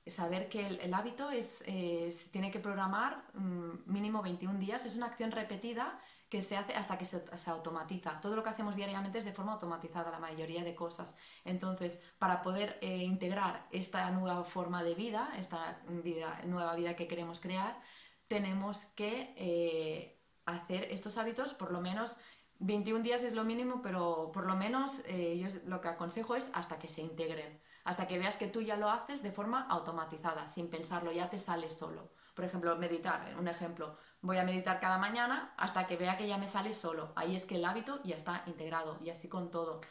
saber 0.07 0.49
que 0.49 0.67
el, 0.67 0.93
hábito 0.93 1.31
es, 1.31 1.63
se 1.65 2.29
tiene 2.31 2.51
que 2.51 2.59
programar 2.59 3.23
mm, 3.33 3.91
mínimo 3.91 4.21
21 4.21 4.59
días, 4.59 4.85
es 4.85 4.95
una 4.95 5.07
acción 5.07 5.31
repetida 5.31 5.99
que 6.29 6.41
se 6.41 6.57
hace 6.57 6.73
hasta 6.73 6.97
que 6.97 7.05
se, 7.05 7.49
automatiza. 7.49 8.19
Todo 8.19 8.35
lo 8.35 8.43
que 8.43 8.49
hacemos 8.49 8.75
diariamente 8.75 9.19
es 9.19 9.25
de 9.25 9.31
forma 9.31 9.53
automatizada, 9.53 10.11
la 10.11 10.19
mayoría 10.19 10.63
de 10.63 10.75
cosas. 10.75 11.15
Entonces, 11.43 12.01
para 12.17 12.41
poder 12.41 12.77
eh, 12.81 12.97
integrar 12.97 13.67
esta 13.71 14.09
nueva 14.11 14.43
forma 14.43 14.83
de 14.83 14.95
vida, 14.95 15.31
esta 15.37 15.79
vida, 15.87 16.41
nueva 16.45 16.75
vida 16.75 16.95
que 16.95 17.07
queremos 17.07 17.39
crear, 17.39 17.79
tenemos 18.27 18.85
que 18.87 19.33
eh, 19.37 20.19
hacer 20.45 20.91
estos 20.91 21.17
hábitos 21.17 21.53
por 21.53 21.71
lo 21.71 21.79
menos 21.81 22.17
21 22.59 23.03
días 23.03 23.23
es 23.23 23.33
lo 23.33 23.43
mínimo, 23.43 23.81
pero 23.81 24.31
por 24.33 24.45
lo 24.45 24.55
menos 24.55 25.01
eh, 25.05 25.37
yo 25.37 25.47
lo 25.67 25.81
que 25.81 25.89
aconsejo 25.89 26.35
es 26.35 26.49
hasta 26.53 26.79
que 26.79 26.87
se 26.87 27.01
integren, 27.01 27.59
hasta 27.83 28.07
que 28.07 28.17
veas 28.17 28.37
que 28.37 28.47
tú 28.47 28.61
ya 28.61 28.77
lo 28.77 28.89
haces 28.89 29.21
de 29.21 29.31
forma 29.31 29.67
automatizada, 29.67 30.47
sin 30.47 30.69
pensarlo, 30.69 31.11
ya 31.11 31.29
te 31.29 31.37
sale 31.37 31.69
solo. 31.69 32.11
Por 32.33 32.45
ejemplo, 32.45 32.75
meditar, 32.77 33.35
un 33.39 33.47
ejemplo, 33.47 33.97
voy 34.21 34.37
a 34.37 34.43
meditar 34.43 34.79
cada 34.79 34.97
mañana 34.97 35.53
hasta 35.57 35.87
que 35.87 35.97
vea 35.97 36.17
que 36.17 36.27
ya 36.27 36.37
me 36.37 36.47
sale 36.47 36.73
solo. 36.73 37.13
Ahí 37.15 37.35
es 37.35 37.45
que 37.45 37.55
el 37.55 37.65
hábito 37.65 38.01
ya 38.03 38.15
está 38.15 38.43
integrado 38.47 38.97
y 39.03 39.09
así 39.09 39.29
con 39.29 39.51
todo. 39.51 39.81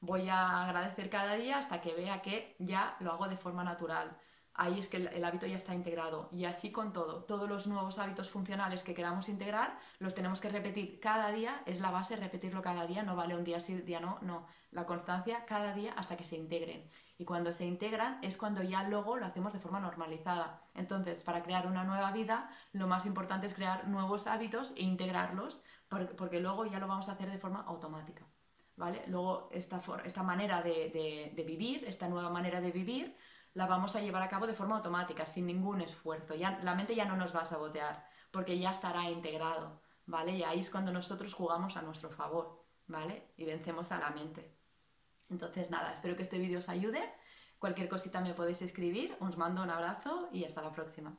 Voy 0.00 0.28
a 0.30 0.64
agradecer 0.64 1.10
cada 1.10 1.34
día 1.34 1.58
hasta 1.58 1.80
que 1.82 1.94
vea 1.94 2.22
que 2.22 2.56
ya 2.58 2.96
lo 3.00 3.12
hago 3.12 3.28
de 3.28 3.36
forma 3.36 3.64
natural 3.64 4.16
ahí 4.60 4.78
es 4.78 4.88
que 4.88 4.98
el, 4.98 5.24
hábito 5.24 5.46
ya 5.46 5.56
está 5.56 5.74
integrado. 5.74 6.28
Y 6.32 6.44
así 6.44 6.70
con 6.70 6.92
todo, 6.92 7.24
todos 7.24 7.48
los 7.48 7.66
nuevos 7.66 7.98
hábitos 7.98 8.28
funcionales 8.28 8.84
que 8.84 8.94
queramos 8.94 9.30
integrar, 9.30 9.78
los 9.98 10.14
tenemos 10.14 10.38
que 10.40 10.50
repetir 10.50 11.00
cada 11.00 11.32
día, 11.32 11.62
es 11.64 11.80
la 11.80 11.90
base 11.90 12.14
repetirlo 12.16 12.60
cada 12.60 12.86
día, 12.86 13.02
no 13.02 13.16
vale 13.16 13.34
un 13.34 13.42
día 13.42 13.58
sí, 13.58 13.74
día 13.80 14.00
no, 14.00 14.18
no, 14.20 14.46
la 14.70 14.84
constancia 14.84 15.46
cada 15.46 15.72
día 15.72 15.94
hasta 15.96 16.18
que 16.18 16.24
se 16.24 16.36
integren. 16.36 16.90
Y 17.16 17.24
cuando 17.24 17.54
se 17.54 17.64
integran 17.64 18.18
es 18.22 18.36
cuando 18.36 18.62
ya 18.62 18.82
luego 18.82 19.16
lo 19.16 19.24
hacemos 19.24 19.54
de 19.54 19.60
forma 19.60 19.80
normalizada. 19.80 20.62
Entonces, 20.74 21.24
para 21.24 21.42
crear 21.42 21.66
una 21.66 21.84
nueva 21.84 22.12
vida, 22.12 22.50
lo 22.72 22.86
más 22.86 23.06
importante 23.06 23.46
es 23.46 23.54
crear 23.54 23.88
nuevos 23.88 24.26
hábitos 24.26 24.74
e 24.76 24.82
integrarlos, 24.82 25.62
porque, 25.88 26.38
luego 26.38 26.66
ya 26.66 26.78
lo 26.78 26.86
vamos 26.86 27.08
a 27.08 27.12
hacer 27.12 27.30
de 27.30 27.38
forma 27.38 27.62
automática. 27.62 28.26
¿Vale? 28.76 29.04
Luego 29.08 29.48
esta, 29.52 29.82
esta 30.04 30.22
manera 30.22 30.62
de 30.62 31.44
vivir, 31.46 31.84
esta 31.86 32.08
nueva 32.08 32.30
manera 32.30 32.60
de 32.60 32.70
vivir, 32.70 33.16
la 33.54 33.66
vamos 33.66 33.96
a 33.96 34.00
llevar 34.00 34.22
a 34.22 34.28
cabo 34.28 34.46
de 34.46 34.54
forma 34.54 34.76
automática, 34.76 35.26
sin 35.26 35.46
ningún 35.46 35.80
esfuerzo. 35.80 36.34
Ya, 36.34 36.60
la 36.62 36.74
mente 36.74 36.94
ya 36.94 37.04
no 37.04 37.16
nos 37.16 37.34
va 37.34 37.40
a 37.40 37.44
sabotear, 37.44 38.04
porque 38.30 38.58
ya 38.58 38.72
estará 38.72 39.10
integrado, 39.10 39.82
¿vale? 40.06 40.32
Y 40.32 40.42
ahí 40.42 40.60
es 40.60 40.70
cuando 40.70 40.92
nosotros 40.92 41.34
jugamos 41.34 41.76
a 41.76 41.82
nuestro 41.82 42.10
favor, 42.10 42.64
¿vale? 42.86 43.32
Y 43.36 43.44
vencemos 43.44 43.92
a 43.92 43.98
la 43.98 44.10
mente. 44.10 44.56
Entonces, 45.28 45.70
nada, 45.70 45.92
espero 45.92 46.16
que 46.16 46.22
este 46.22 46.38
vídeo 46.38 46.58
os 46.58 46.68
ayude. 46.68 47.02
Cualquier 47.58 47.88
cosita 47.88 48.20
me 48.20 48.34
podéis 48.34 48.62
escribir. 48.62 49.16
Os 49.20 49.36
mando 49.36 49.62
un 49.62 49.70
abrazo 49.70 50.28
y 50.32 50.44
hasta 50.44 50.62
la 50.62 50.72
próxima. 50.72 51.16